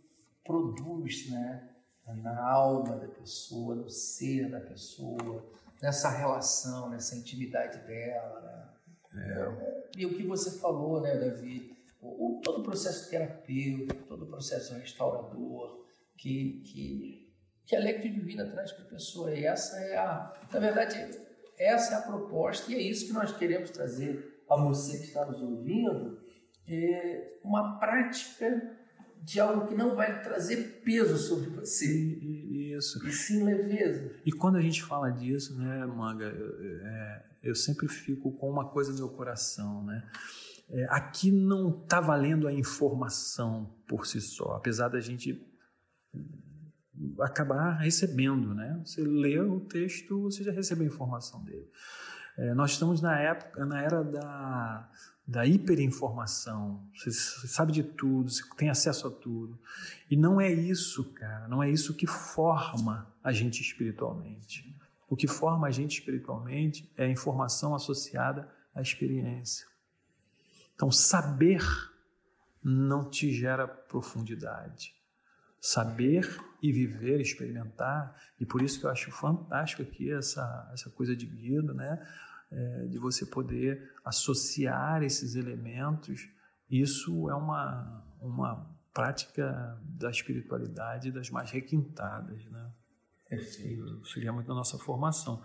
produz 0.45 1.29
né, 1.31 1.69
na 2.15 2.41
alma 2.41 2.97
da 2.97 3.09
pessoa, 3.09 3.75
no 3.75 3.91
ser 3.91 4.51
da 4.51 4.61
pessoa, 4.61 5.45
nessa 5.83 6.09
relação, 6.11 6.89
nessa 6.91 7.17
intimidade 7.17 7.79
dela. 7.87 8.75
Né? 9.13 9.35
É. 9.39 9.89
E 9.97 10.07
o 10.07 10.15
que 10.15 10.23
você 10.23 10.59
falou, 10.59 11.01
né, 11.01 11.17
Davi? 11.17 11.77
O, 12.01 12.39
o, 12.39 12.41
todo 12.41 12.61
o 12.61 12.63
processo 12.63 13.11
terapêutico, 13.11 14.05
todo 14.05 14.25
o 14.25 14.27
processo 14.27 14.75
restaurador 14.75 15.85
que, 16.17 16.61
que, 16.65 17.33
que 17.65 17.77
a 17.77 17.81
Lectio 17.81 18.13
Divina 18.13 18.47
traz 18.47 18.73
para 18.73 18.85
a 18.85 18.89
pessoa. 18.89 19.35
E 19.35 19.45
essa 19.45 19.79
é 19.79 19.97
a, 19.97 20.33
na 20.53 20.61
verdade, 20.61 21.19
essa 21.59 21.95
é 21.95 21.99
a 21.99 22.03
proposta 22.03 22.71
e 22.71 22.75
é 22.75 22.81
isso 22.81 23.07
que 23.07 23.13
nós 23.13 23.37
queremos 23.37 23.71
trazer 23.71 24.43
a 24.49 24.57
você 24.57 24.99
que 24.99 25.07
está 25.07 25.25
nos 25.25 25.43
ouvindo, 25.43 26.21
é 26.69 27.39
uma 27.43 27.79
prática 27.79 28.76
de 29.23 29.41
algo 29.41 29.67
que 29.67 29.75
não 29.75 29.97
vai 29.97 30.23
trazer 30.23 30.83
peso 30.85 31.17
sobre 31.17 31.51
você. 31.51 31.87
Isso. 31.87 33.05
E 33.07 33.13
sim 33.13 33.43
leveza. 33.43 34.13
E 34.25 34.33
quando 34.33 34.57
a 34.57 34.61
gente 34.61 34.83
fala 34.83 35.11
disso, 35.11 35.59
né, 35.59 35.85
Manga, 35.87 36.25
eu, 36.25 36.87
é, 36.87 37.25
eu 37.43 37.55
sempre 37.55 37.89
fico 37.89 38.33
com 38.33 38.51
uma 38.51 38.69
coisa 38.69 38.93
no 38.93 38.99
meu 38.99 39.09
coração, 39.09 39.85
né? 39.85 40.09
É, 40.69 40.87
aqui 40.91 41.31
não 41.31 41.83
está 41.83 42.01
valendo 42.01 42.49
a 42.49 42.53
informação 42.53 43.73
por 43.87 44.07
si 44.07 44.21
só, 44.21 44.57
apesar 44.57 44.89
da 44.89 45.01
gente 45.01 45.41
acabar 47.21 47.73
recebendo, 47.79 48.55
né? 48.55 48.81
Você 48.85 49.03
lê 49.03 49.39
o 49.39 49.61
texto, 49.61 50.23
você 50.23 50.43
já 50.43 50.53
recebe 50.53 50.83
a 50.83 50.87
informação 50.87 51.45
dele. 51.45 51.71
É, 52.37 52.55
nós 52.55 52.73
estamos 52.73 53.01
na 53.01 53.19
época, 53.19 53.65
na 53.65 53.81
era 53.81 54.03
da, 54.03 54.91
da 55.27 55.45
hiperinformação. 55.45 56.89
Você, 56.95 57.11
sabe 57.11 57.73
de 57.73 57.83
tudo, 57.83 58.31
você 58.31 58.43
tem 58.57 58.71
acesso 58.71 59.09
a 59.09 59.11
tudo. 59.11 59.59
E 60.11 60.17
não 60.17 60.41
é 60.41 60.53
isso, 60.53 61.05
cara, 61.15 61.49
não 61.49 61.63
é 61.63 61.71
isso 61.71 61.95
que 61.95 62.07
forma 62.07 63.13
a 63.23 63.33
gente 63.33 63.61
espiritualmente. 63.61 64.73
O 65.09 65.17
que 65.17 65.27
forma 65.27 65.67
a 65.67 65.71
gente 65.71 65.99
espiritualmente 65.99 66.91
é 66.97 67.05
a 67.05 67.11
informação 67.11 67.75
associada 67.75 68.49
à 68.75 68.81
experiência. 68.81 69.67
Então, 70.75 70.91
saber 70.91 71.63
não 72.63 73.09
te 73.09 73.33
gera 73.33 73.67
profundidade. 73.67 74.95
Saber 75.61 76.39
e 76.63 76.73
viver, 76.73 77.21
experimentar, 77.21 78.15
e 78.39 78.47
por 78.47 78.63
isso 78.63 78.79
que 78.79 78.87
eu 78.87 78.91
acho 78.91 79.11
fantástico 79.11 79.83
aqui 79.83 80.13
essa, 80.13 80.71
essa 80.73 80.91
coisa 80.91 81.17
de 81.17 81.27
Guido, 81.27 81.73
né? 81.75 82.05
É, 82.51 82.87
de 82.87 82.97
você 82.99 83.27
poder 83.27 83.93
associar 84.05 85.03
esses 85.03 85.35
elementos. 85.35 86.29
Isso 86.71 87.29
é 87.29 87.35
uma, 87.35 88.05
uma 88.21 88.71
prática 88.95 89.79
da 89.83 90.11
espiritualidade 90.11 91.11
das 91.11 91.29
mais 91.29 91.51
requintadas, 91.51 92.45
né? 92.47 92.71
Perfeito. 93.29 94.05
Seria 94.07 94.33
muito 94.33 94.47
da 94.47 94.55
nossa 94.55 94.79
formação. 94.79 95.43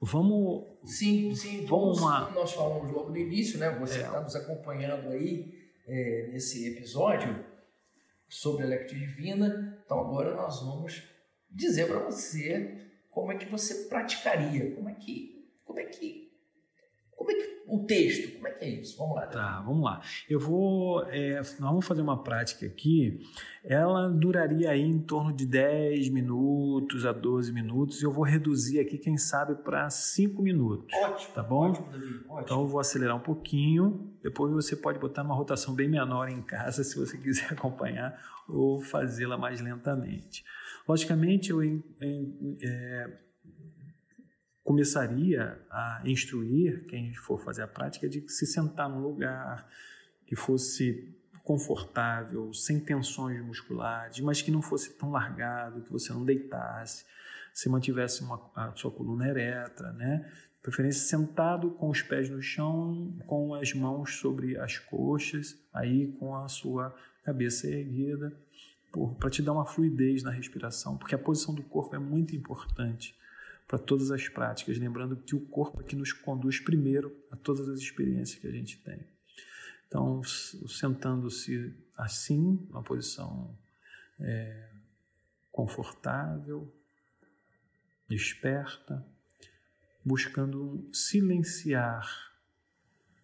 Vamos. 0.00 0.64
Sim, 0.84 1.34
sim. 1.34 1.64
Vamos 1.64 2.00
lá. 2.02 2.30
nós 2.32 2.52
falamos 2.52 2.92
logo 2.92 3.08
no 3.10 3.16
início, 3.16 3.58
né? 3.58 3.70
Você 3.78 4.00
É. 4.00 4.02
está 4.02 4.20
nos 4.20 4.36
acompanhando 4.36 5.08
aí 5.08 5.70
é, 5.86 6.28
nesse 6.32 6.68
episódio 6.68 7.44
sobre 8.28 8.64
a 8.64 8.66
Lectio 8.68 8.98
Divina. 8.98 9.80
Então 9.84 9.98
agora 10.00 10.34
nós 10.36 10.60
vamos 10.60 11.02
dizer 11.50 11.86
para 11.88 12.00
você 12.00 12.88
como 13.10 13.32
é 13.32 13.36
que 13.36 13.46
você 13.46 13.88
praticaria, 13.88 14.74
como 14.74 14.88
é 14.88 14.94
que, 14.94 15.48
como 15.64 15.78
é 15.78 15.84
que, 15.84 16.21
como 17.22 17.30
é 17.30 17.34
que 17.34 17.62
o 17.66 17.84
texto, 17.86 18.34
como 18.34 18.48
é 18.48 18.50
que 18.50 18.64
é 18.64 18.68
isso? 18.68 18.98
Vamos 18.98 19.16
lá. 19.16 19.26
Tá, 19.26 19.62
vamos 19.64 19.84
lá. 19.84 20.00
Eu 20.28 20.38
vou. 20.38 21.04
é, 21.06 21.36
nós 21.36 21.58
vamos 21.58 21.86
fazer 21.86 22.02
uma 22.02 22.22
prática 22.22 22.66
aqui. 22.66 23.20
Ela 23.64 24.08
duraria 24.08 24.70
aí 24.70 24.82
em 24.82 24.98
torno 24.98 25.32
de 25.32 25.46
10 25.46 26.08
minutos 26.10 27.06
a 27.06 27.12
12 27.12 27.52
minutos. 27.52 28.02
Eu 28.02 28.12
vou 28.12 28.24
reduzir 28.24 28.80
aqui, 28.80 28.98
quem 28.98 29.16
sabe, 29.16 29.54
para 29.54 29.88
5 29.88 30.42
minutos. 30.42 30.86
Ótimo. 30.94 31.34
Tá 31.34 31.42
bom? 31.42 31.70
Ótimo, 31.70 31.90
Davi. 31.90 32.06
Ótimo. 32.28 32.40
Então 32.40 32.60
eu 32.60 32.66
vou 32.66 32.80
acelerar 32.80 33.16
um 33.16 33.20
pouquinho. 33.20 34.12
Depois 34.22 34.52
você 34.52 34.76
pode 34.76 34.98
botar 34.98 35.22
uma 35.22 35.34
rotação 35.34 35.74
bem 35.74 35.88
menor 35.88 36.28
em 36.28 36.42
casa, 36.42 36.82
se 36.84 36.98
você 36.98 37.16
quiser 37.16 37.52
acompanhar, 37.52 38.18
ou 38.48 38.82
fazê-la 38.82 39.38
mais 39.38 39.60
lentamente. 39.60 40.44
Logicamente, 40.86 41.50
eu 41.50 41.62
é, 41.62 43.08
começaria 44.64 45.60
a 45.70 46.02
instruir 46.04 46.86
quem 46.86 47.14
for 47.14 47.38
fazer 47.40 47.62
a 47.62 47.68
prática 47.68 48.08
de 48.08 48.28
se 48.28 48.46
sentar 48.46 48.88
num 48.88 49.00
lugar 49.00 49.68
que 50.26 50.36
fosse 50.36 51.14
confortável, 51.42 52.52
sem 52.54 52.78
tensões 52.78 53.44
musculares, 53.44 54.20
mas 54.20 54.40
que 54.40 54.50
não 54.50 54.62
fosse 54.62 54.94
tão 54.94 55.10
largado, 55.10 55.82
que 55.82 55.90
você 55.90 56.12
não 56.12 56.24
deitasse, 56.24 57.04
se 57.52 57.68
mantivesse 57.68 58.22
uma, 58.22 58.50
a 58.54 58.72
sua 58.76 58.90
coluna 58.90 59.28
ereta, 59.28 59.92
né? 59.92 60.30
Preferência 60.62 61.04
sentado 61.08 61.72
com 61.72 61.90
os 61.90 62.00
pés 62.00 62.30
no 62.30 62.40
chão, 62.40 63.12
com 63.26 63.52
as 63.54 63.74
mãos 63.74 64.18
sobre 64.18 64.56
as 64.56 64.78
coxas, 64.78 65.58
aí 65.74 66.12
com 66.12 66.36
a 66.36 66.48
sua 66.48 66.94
cabeça 67.24 67.66
erguida, 67.66 68.32
para 69.18 69.28
te 69.28 69.42
dar 69.42 69.52
uma 69.52 69.66
fluidez 69.66 70.22
na 70.22 70.30
respiração, 70.30 70.96
porque 70.96 71.16
a 71.16 71.18
posição 71.18 71.52
do 71.52 71.62
corpo 71.64 71.96
é 71.96 71.98
muito 71.98 72.36
importante 72.36 73.16
para 73.72 73.78
todas 73.78 74.10
as 74.10 74.28
práticas, 74.28 74.76
lembrando 74.76 75.16
que 75.16 75.34
o 75.34 75.40
corpo 75.40 75.80
é 75.80 75.82
que 75.82 75.96
nos 75.96 76.12
conduz 76.12 76.60
primeiro 76.60 77.10
a 77.30 77.36
todas 77.36 77.66
as 77.70 77.78
experiências 77.78 78.38
que 78.38 78.46
a 78.46 78.50
gente 78.50 78.76
tem. 78.82 79.02
Então, 79.88 80.22
sentando-se 80.22 81.74
assim, 81.96 82.68
uma 82.68 82.82
posição 82.82 83.58
é, 84.20 84.68
confortável, 85.50 86.70
desperta, 88.06 89.02
buscando 90.04 90.86
silenciar 90.92 92.30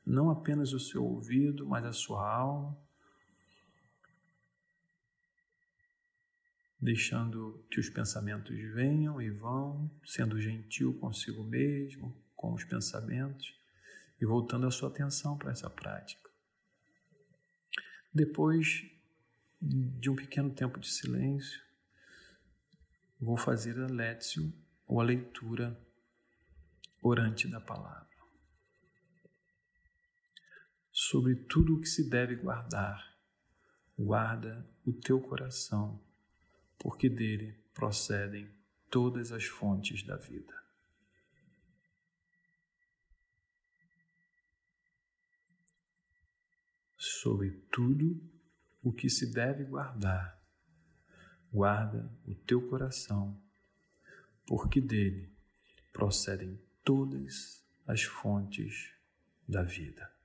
não 0.06 0.30
apenas 0.30 0.72
o 0.72 0.80
seu 0.80 1.04
ouvido, 1.04 1.66
mas 1.66 1.84
a 1.84 1.92
sua 1.92 2.26
alma, 2.26 2.74
deixando 6.88 7.62
que 7.70 7.78
os 7.78 7.90
pensamentos 7.90 8.56
venham 8.72 9.20
e 9.20 9.28
vão, 9.28 9.90
sendo 10.06 10.40
gentil 10.40 10.98
consigo 10.98 11.44
mesmo, 11.44 12.16
com 12.34 12.54
os 12.54 12.64
pensamentos 12.64 13.54
e 14.18 14.24
voltando 14.24 14.66
a 14.66 14.70
sua 14.70 14.88
atenção 14.88 15.36
para 15.36 15.52
essa 15.52 15.68
prática. 15.68 16.30
Depois 18.10 18.86
de 19.60 20.08
um 20.08 20.16
pequeno 20.16 20.48
tempo 20.48 20.80
de 20.80 20.88
silêncio, 20.88 21.60
vou 23.20 23.36
fazer 23.36 23.78
a 23.78 23.86
létio 23.86 24.50
ou 24.86 24.98
a 24.98 25.04
leitura 25.04 25.78
orante 27.02 27.46
da 27.48 27.60
palavra. 27.60 28.08
Sobre 30.90 31.36
tudo 31.36 31.76
o 31.76 31.80
que 31.82 31.86
se 31.86 32.08
deve 32.08 32.36
guardar, 32.36 33.14
guarda 33.98 34.66
o 34.86 34.92
teu 34.94 35.20
coração, 35.20 36.07
porque 36.78 37.08
dele 37.08 37.52
procedem 37.74 38.50
todas 38.90 39.32
as 39.32 39.44
fontes 39.44 40.02
da 40.02 40.16
vida. 40.16 40.56
Sobre 46.96 47.50
tudo 47.70 48.20
o 48.82 48.92
que 48.92 49.10
se 49.10 49.32
deve 49.32 49.64
guardar, 49.64 50.40
guarda 51.52 52.10
o 52.26 52.34
teu 52.34 52.68
coração, 52.68 53.40
porque 54.46 54.80
dele 54.80 55.30
procedem 55.92 56.60
todas 56.84 57.64
as 57.86 58.02
fontes 58.02 58.92
da 59.46 59.62
vida. 59.62 60.17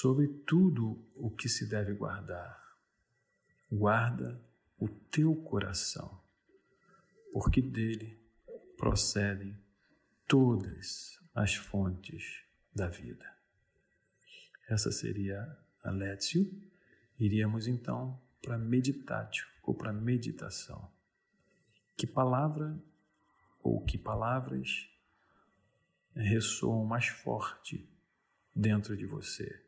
Sobre 0.00 0.28
tudo 0.28 1.04
o 1.16 1.28
que 1.28 1.48
se 1.48 1.68
deve 1.68 1.92
guardar, 1.92 2.78
guarda 3.68 4.40
o 4.78 4.88
teu 4.88 5.34
coração, 5.34 6.22
porque 7.32 7.60
dele 7.60 8.16
procedem 8.76 9.58
todas 10.28 11.18
as 11.34 11.56
fontes 11.56 12.44
da 12.72 12.86
vida. 12.86 13.28
Essa 14.68 14.92
seria 14.92 15.58
a 15.82 15.90
Létio. 15.90 16.48
Iríamos 17.18 17.66
então 17.66 18.22
para 18.40 18.56
meditatio 18.56 19.48
ou 19.64 19.74
para 19.74 19.92
meditação. 19.92 20.92
Que 21.96 22.06
palavra 22.06 22.80
ou 23.60 23.84
que 23.84 23.98
palavras 23.98 24.88
ressoam 26.14 26.84
mais 26.84 27.08
forte 27.08 27.92
dentro 28.54 28.96
de 28.96 29.04
você? 29.04 29.66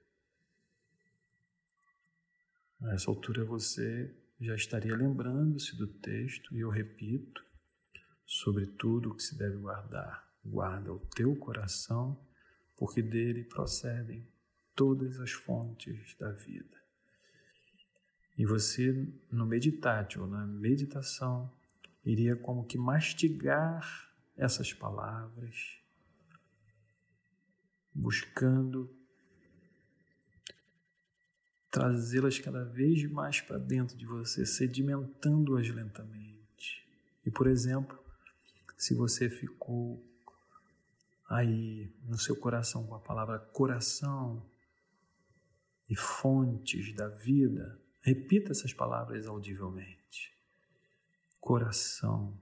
A 2.82 2.94
essa 2.94 3.10
altura 3.10 3.44
você 3.44 4.14
já 4.40 4.54
estaria 4.54 4.96
lembrando-se 4.96 5.76
do 5.76 5.86
texto, 5.86 6.56
e 6.56 6.60
eu 6.60 6.70
repito, 6.70 7.44
sobre 8.26 8.66
tudo 8.66 9.10
o 9.10 9.14
que 9.14 9.22
se 9.22 9.36
deve 9.36 9.56
guardar. 9.56 10.26
Guarda 10.44 10.92
o 10.92 10.98
teu 10.98 11.36
coração, 11.36 12.18
porque 12.76 13.02
dele 13.02 13.44
procedem 13.44 14.26
todas 14.74 15.20
as 15.20 15.32
fontes 15.32 16.16
da 16.18 16.30
vida. 16.32 16.80
E 18.38 18.46
você, 18.46 19.06
no 19.30 19.44
meditátil, 19.44 20.26
na 20.26 20.46
meditação, 20.46 21.52
iria 22.02 22.34
como 22.34 22.64
que 22.64 22.78
mastigar 22.78 24.10
essas 24.34 24.72
palavras, 24.72 25.76
buscando 27.92 28.90
trazê-las 31.70 32.38
cada 32.38 32.64
vez 32.64 33.08
mais 33.10 33.40
para 33.40 33.58
dentro 33.58 33.96
de 33.96 34.06
você, 34.06 34.44
sedimentando-as 34.44 35.68
lentamente. 35.68 36.86
E, 37.24 37.30
por 37.30 37.46
exemplo, 37.46 37.98
se 38.76 38.94
você 38.94 39.28
ficou 39.30 40.04
aí 41.28 41.92
no 42.04 42.18
seu 42.18 42.34
coração 42.36 42.86
com 42.86 42.94
a 42.94 43.00
palavra 43.00 43.38
coração 43.38 44.44
e 45.88 45.94
fontes 45.94 46.94
da 46.94 47.08
vida, 47.08 47.80
Repita 48.02 48.52
essas 48.52 48.72
palavras 48.72 49.26
audivelmente. 49.26 50.34
Coração, 51.38 52.38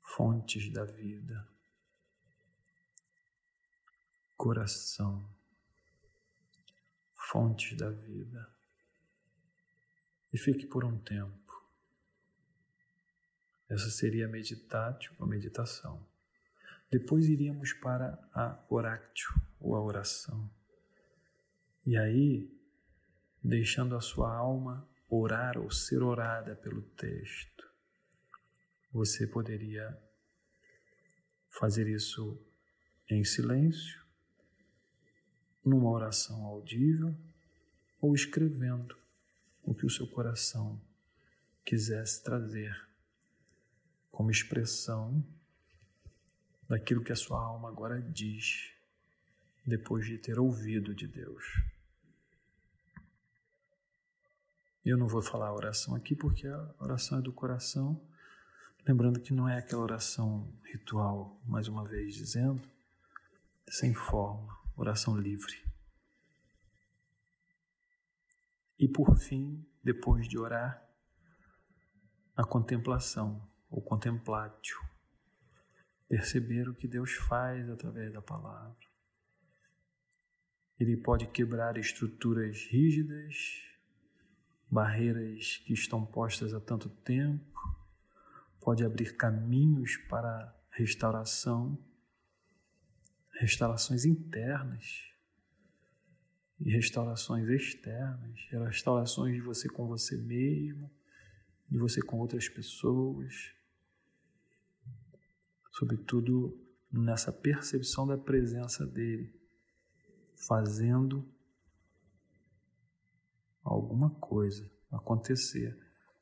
fontes 0.00 0.72
da 0.72 0.84
vida. 0.84 1.48
Coração, 4.36 5.24
fontes 7.34 7.76
da 7.76 7.90
vida. 7.90 8.48
E 10.32 10.38
fique 10.38 10.66
por 10.66 10.84
um 10.84 10.96
tempo. 10.98 11.68
Essa 13.68 13.90
seria 13.90 14.26
a 14.26 14.28
meditátil, 14.28 15.12
a 15.18 15.26
meditação. 15.26 16.06
Depois 16.88 17.26
iríamos 17.26 17.72
para 17.72 18.16
a 18.32 18.56
orácio, 18.68 19.34
ou 19.58 19.74
a 19.74 19.82
oração. 19.82 20.48
E 21.84 21.96
aí, 21.96 22.48
deixando 23.42 23.96
a 23.96 24.00
sua 24.00 24.32
alma 24.32 24.88
orar 25.08 25.58
ou 25.58 25.72
ser 25.72 26.04
orada 26.04 26.54
pelo 26.54 26.82
texto, 26.82 27.68
você 28.92 29.26
poderia 29.26 30.00
fazer 31.50 31.88
isso 31.88 32.40
em 33.10 33.24
silêncio, 33.24 34.03
numa 35.64 35.90
oração 35.90 36.44
audível 36.44 37.14
ou 38.00 38.14
escrevendo 38.14 38.96
o 39.62 39.74
que 39.74 39.86
o 39.86 39.90
seu 39.90 40.06
coração 40.06 40.80
quisesse 41.64 42.22
trazer 42.22 42.86
como 44.12 44.30
expressão 44.30 45.24
daquilo 46.68 47.02
que 47.02 47.12
a 47.12 47.16
sua 47.16 47.42
alma 47.42 47.68
agora 47.68 48.00
diz 48.00 48.70
depois 49.66 50.06
de 50.06 50.18
ter 50.18 50.38
ouvido 50.38 50.94
de 50.94 51.06
Deus. 51.06 51.44
Eu 54.84 54.98
não 54.98 55.08
vou 55.08 55.22
falar 55.22 55.48
a 55.48 55.54
oração 55.54 55.94
aqui 55.94 56.14
porque 56.14 56.46
a 56.46 56.74
oração 56.78 57.18
é 57.18 57.22
do 57.22 57.32
coração. 57.32 57.98
Lembrando 58.86 59.18
que 59.18 59.32
não 59.32 59.48
é 59.48 59.56
aquela 59.56 59.82
oração 59.82 60.46
ritual, 60.64 61.40
mais 61.46 61.68
uma 61.68 61.86
vez 61.86 62.14
dizendo, 62.14 62.60
sem 63.66 63.94
forma, 63.94 64.54
oração 64.76 65.16
livre. 65.16 65.62
E 68.78 68.88
por 68.88 69.16
fim, 69.16 69.64
depois 69.82 70.28
de 70.28 70.38
orar, 70.38 70.84
a 72.36 72.44
contemplação, 72.44 73.48
ou 73.70 73.80
contemplatio, 73.80 74.78
perceber 76.08 76.68
o 76.68 76.74
que 76.74 76.86
Deus 76.86 77.12
faz 77.12 77.68
através 77.68 78.12
da 78.12 78.20
palavra. 78.20 78.76
Ele 80.78 80.96
pode 80.96 81.26
quebrar 81.28 81.76
estruturas 81.76 82.66
rígidas, 82.66 83.62
barreiras 84.70 85.58
que 85.58 85.72
estão 85.72 86.04
postas 86.04 86.52
há 86.52 86.60
tanto 86.60 86.88
tempo, 86.88 87.58
pode 88.60 88.84
abrir 88.84 89.16
caminhos 89.16 89.96
para 90.08 90.52
restauração, 90.70 91.78
restaurações 93.38 94.04
internas 94.04 95.12
e 96.60 96.70
restaurações 96.70 97.48
externas, 97.48 98.40
restaurações 98.50 99.34
de 99.34 99.40
você 99.40 99.68
com 99.68 99.86
você 99.86 100.16
mesmo, 100.16 100.90
de 101.68 101.78
você 101.78 102.00
com 102.00 102.18
outras 102.18 102.48
pessoas, 102.48 103.52
sobretudo 105.72 106.60
nessa 106.92 107.32
percepção 107.32 108.06
da 108.06 108.16
presença 108.16 108.86
dele, 108.86 109.34
fazendo 110.46 111.28
alguma 113.62 114.10
coisa 114.10 114.70
acontecer 114.92 115.76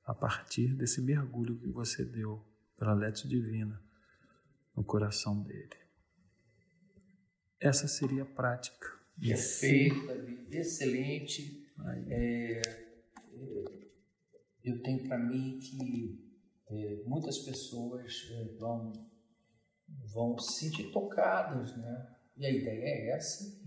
a 0.04 0.14
partir 0.14 0.74
desse 0.74 1.02
mergulho 1.02 1.58
que 1.58 1.68
você 1.68 2.04
deu 2.04 2.44
pela 2.78 2.94
Let's 2.94 3.28
Divina 3.28 3.82
no 4.74 4.82
coração 4.82 5.42
dele. 5.42 5.81
Essa 7.62 7.88
seria 7.88 8.22
a 8.22 8.26
prática. 8.26 8.92
Perfeito, 9.18 10.06
Davi. 10.06 10.46
Excelente. 10.50 11.66
É, 12.08 12.60
é, 12.60 12.62
eu 14.64 14.82
tenho 14.82 15.06
para 15.06 15.18
mim 15.18 15.58
que 15.60 16.18
é, 16.68 17.02
muitas 17.06 17.38
pessoas 17.38 18.28
é, 18.32 18.44
vão, 18.58 18.92
vão 20.12 20.38
se 20.38 20.60
sentir 20.60 20.90
tocadas, 20.90 21.76
né? 21.76 22.08
E 22.36 22.46
a 22.46 22.50
ideia 22.50 22.84
é 22.84 23.10
essa, 23.10 23.60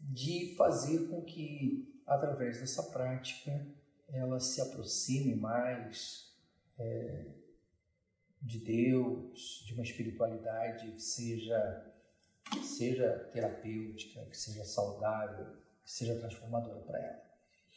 de 0.00 0.54
fazer 0.56 1.08
com 1.08 1.22
que 1.22 1.88
através 2.08 2.58
dessa 2.58 2.82
prática, 2.82 3.66
ela 4.08 4.40
se 4.40 4.60
aproxime 4.62 5.34
mais 5.34 6.34
é, 6.78 7.26
de 8.40 8.58
Deus, 8.60 9.62
de 9.66 9.74
uma 9.74 9.82
espiritualidade 9.82 10.90
que 10.92 11.02
seja, 11.02 11.92
que 12.50 12.64
seja 12.64 13.28
terapêutica, 13.32 14.24
que 14.26 14.36
seja 14.36 14.64
saudável, 14.64 15.46
que 15.84 15.90
seja 15.90 16.18
transformadora 16.18 16.80
para 16.80 16.98
ela. 16.98 17.22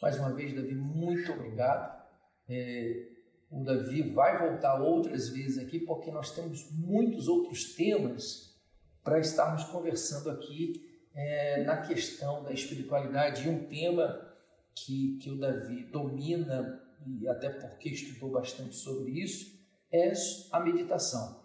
Mais 0.02 0.18
uma 0.18 0.34
vez, 0.34 0.54
Davi, 0.54 0.74
muito 0.74 1.32
obrigado. 1.32 2.02
É, 2.50 3.08
o 3.50 3.64
Davi 3.64 4.02
vai 4.02 4.48
voltar 4.48 4.82
outras 4.82 5.30
vezes 5.30 5.58
aqui, 5.58 5.80
porque 5.80 6.10
nós 6.10 6.32
temos 6.34 6.72
muitos 6.72 7.28
outros 7.28 7.76
temas 7.76 8.56
para 9.04 9.20
estarmos 9.20 9.64
conversando 9.66 10.30
aqui 10.30 10.90
é, 11.14 11.64
na 11.64 11.78
questão 11.82 12.44
da 12.44 12.52
espiritualidade, 12.52 13.46
e 13.46 13.50
um 13.50 13.68
tema 13.68 14.34
que, 14.74 15.18
que 15.18 15.30
o 15.30 15.38
Davi 15.38 15.84
domina, 15.84 16.82
e 17.06 17.28
até 17.28 17.50
porque 17.50 17.90
estudou 17.90 18.32
bastante 18.32 18.76
sobre 18.76 19.12
isso, 19.22 19.60
é 19.92 20.14
a 20.52 20.60
meditação. 20.60 21.44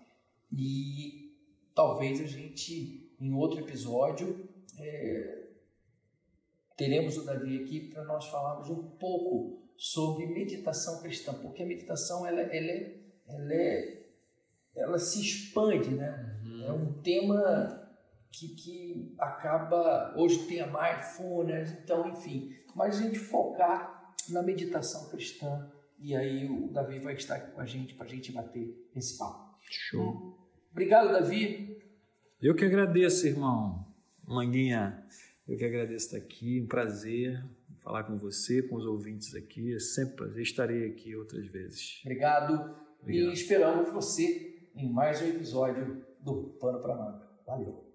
E 0.52 1.34
talvez 1.74 2.20
a 2.20 2.26
gente, 2.26 3.05
em 3.20 3.32
outro 3.32 3.60
episódio, 3.60 4.48
é, 4.78 5.46
teremos 6.76 7.16
o 7.16 7.24
Davi 7.24 7.62
aqui 7.62 7.88
para 7.88 8.04
nós 8.04 8.26
falarmos 8.26 8.68
um 8.68 8.82
pouco 8.82 9.62
sobre 9.76 10.26
meditação 10.26 11.00
cristã, 11.00 11.34
porque 11.34 11.62
a 11.62 11.66
meditação 11.66 12.26
ela, 12.26 12.40
ela, 12.40 12.70
é, 12.70 13.00
ela, 13.28 13.54
é, 13.54 14.06
ela 14.74 14.98
se 14.98 15.20
expande, 15.20 15.94
né? 15.94 16.40
Uhum. 16.44 16.64
É 16.64 16.72
um 16.72 16.92
tema 17.02 17.88
que, 18.30 18.48
que 18.48 19.14
acaba. 19.18 20.14
Hoje 20.16 20.46
tem 20.46 20.60
a 20.60 20.66
mindfulness, 20.66 21.72
então, 21.72 22.08
enfim. 22.08 22.54
Mas 22.74 22.98
a 22.98 23.02
gente 23.02 23.18
focar 23.18 24.14
na 24.28 24.42
meditação 24.42 25.08
cristã. 25.08 25.70
E 25.98 26.14
aí 26.14 26.46
o 26.46 26.68
Davi 26.68 26.98
vai 26.98 27.14
estar 27.14 27.36
aqui 27.36 27.52
com 27.52 27.60
a 27.60 27.66
gente 27.66 27.94
para 27.94 28.04
a 28.04 28.08
gente 28.08 28.32
bater 28.32 28.90
esse 28.94 29.16
papo. 29.16 29.56
Show. 29.62 30.38
Obrigado, 30.70 31.12
Davi. 31.12 31.82
Eu 32.40 32.54
que 32.54 32.64
agradeço, 32.64 33.26
irmão. 33.26 33.86
Manguinha, 34.26 35.02
eu 35.48 35.56
que 35.56 35.64
agradeço 35.64 36.06
estar 36.06 36.18
aqui. 36.18 36.60
Um 36.60 36.66
prazer 36.66 37.42
falar 37.82 38.04
com 38.04 38.18
você, 38.18 38.62
com 38.62 38.76
os 38.76 38.84
ouvintes 38.84 39.34
aqui. 39.34 39.74
É 39.74 39.78
sempre 39.78 40.12
um 40.12 40.16
prazer. 40.16 40.42
Estarei 40.42 40.86
aqui 40.86 41.16
outras 41.16 41.46
vezes. 41.46 42.00
Obrigado. 42.04 42.76
Obrigado. 43.00 43.30
E 43.30 43.32
esperamos 43.32 43.90
você 43.92 44.68
em 44.74 44.92
mais 44.92 45.22
um 45.22 45.28
episódio 45.28 46.04
do 46.20 46.54
Pano 46.60 46.80
para 46.80 46.94
Manga. 46.94 47.26
Valeu. 47.46 47.85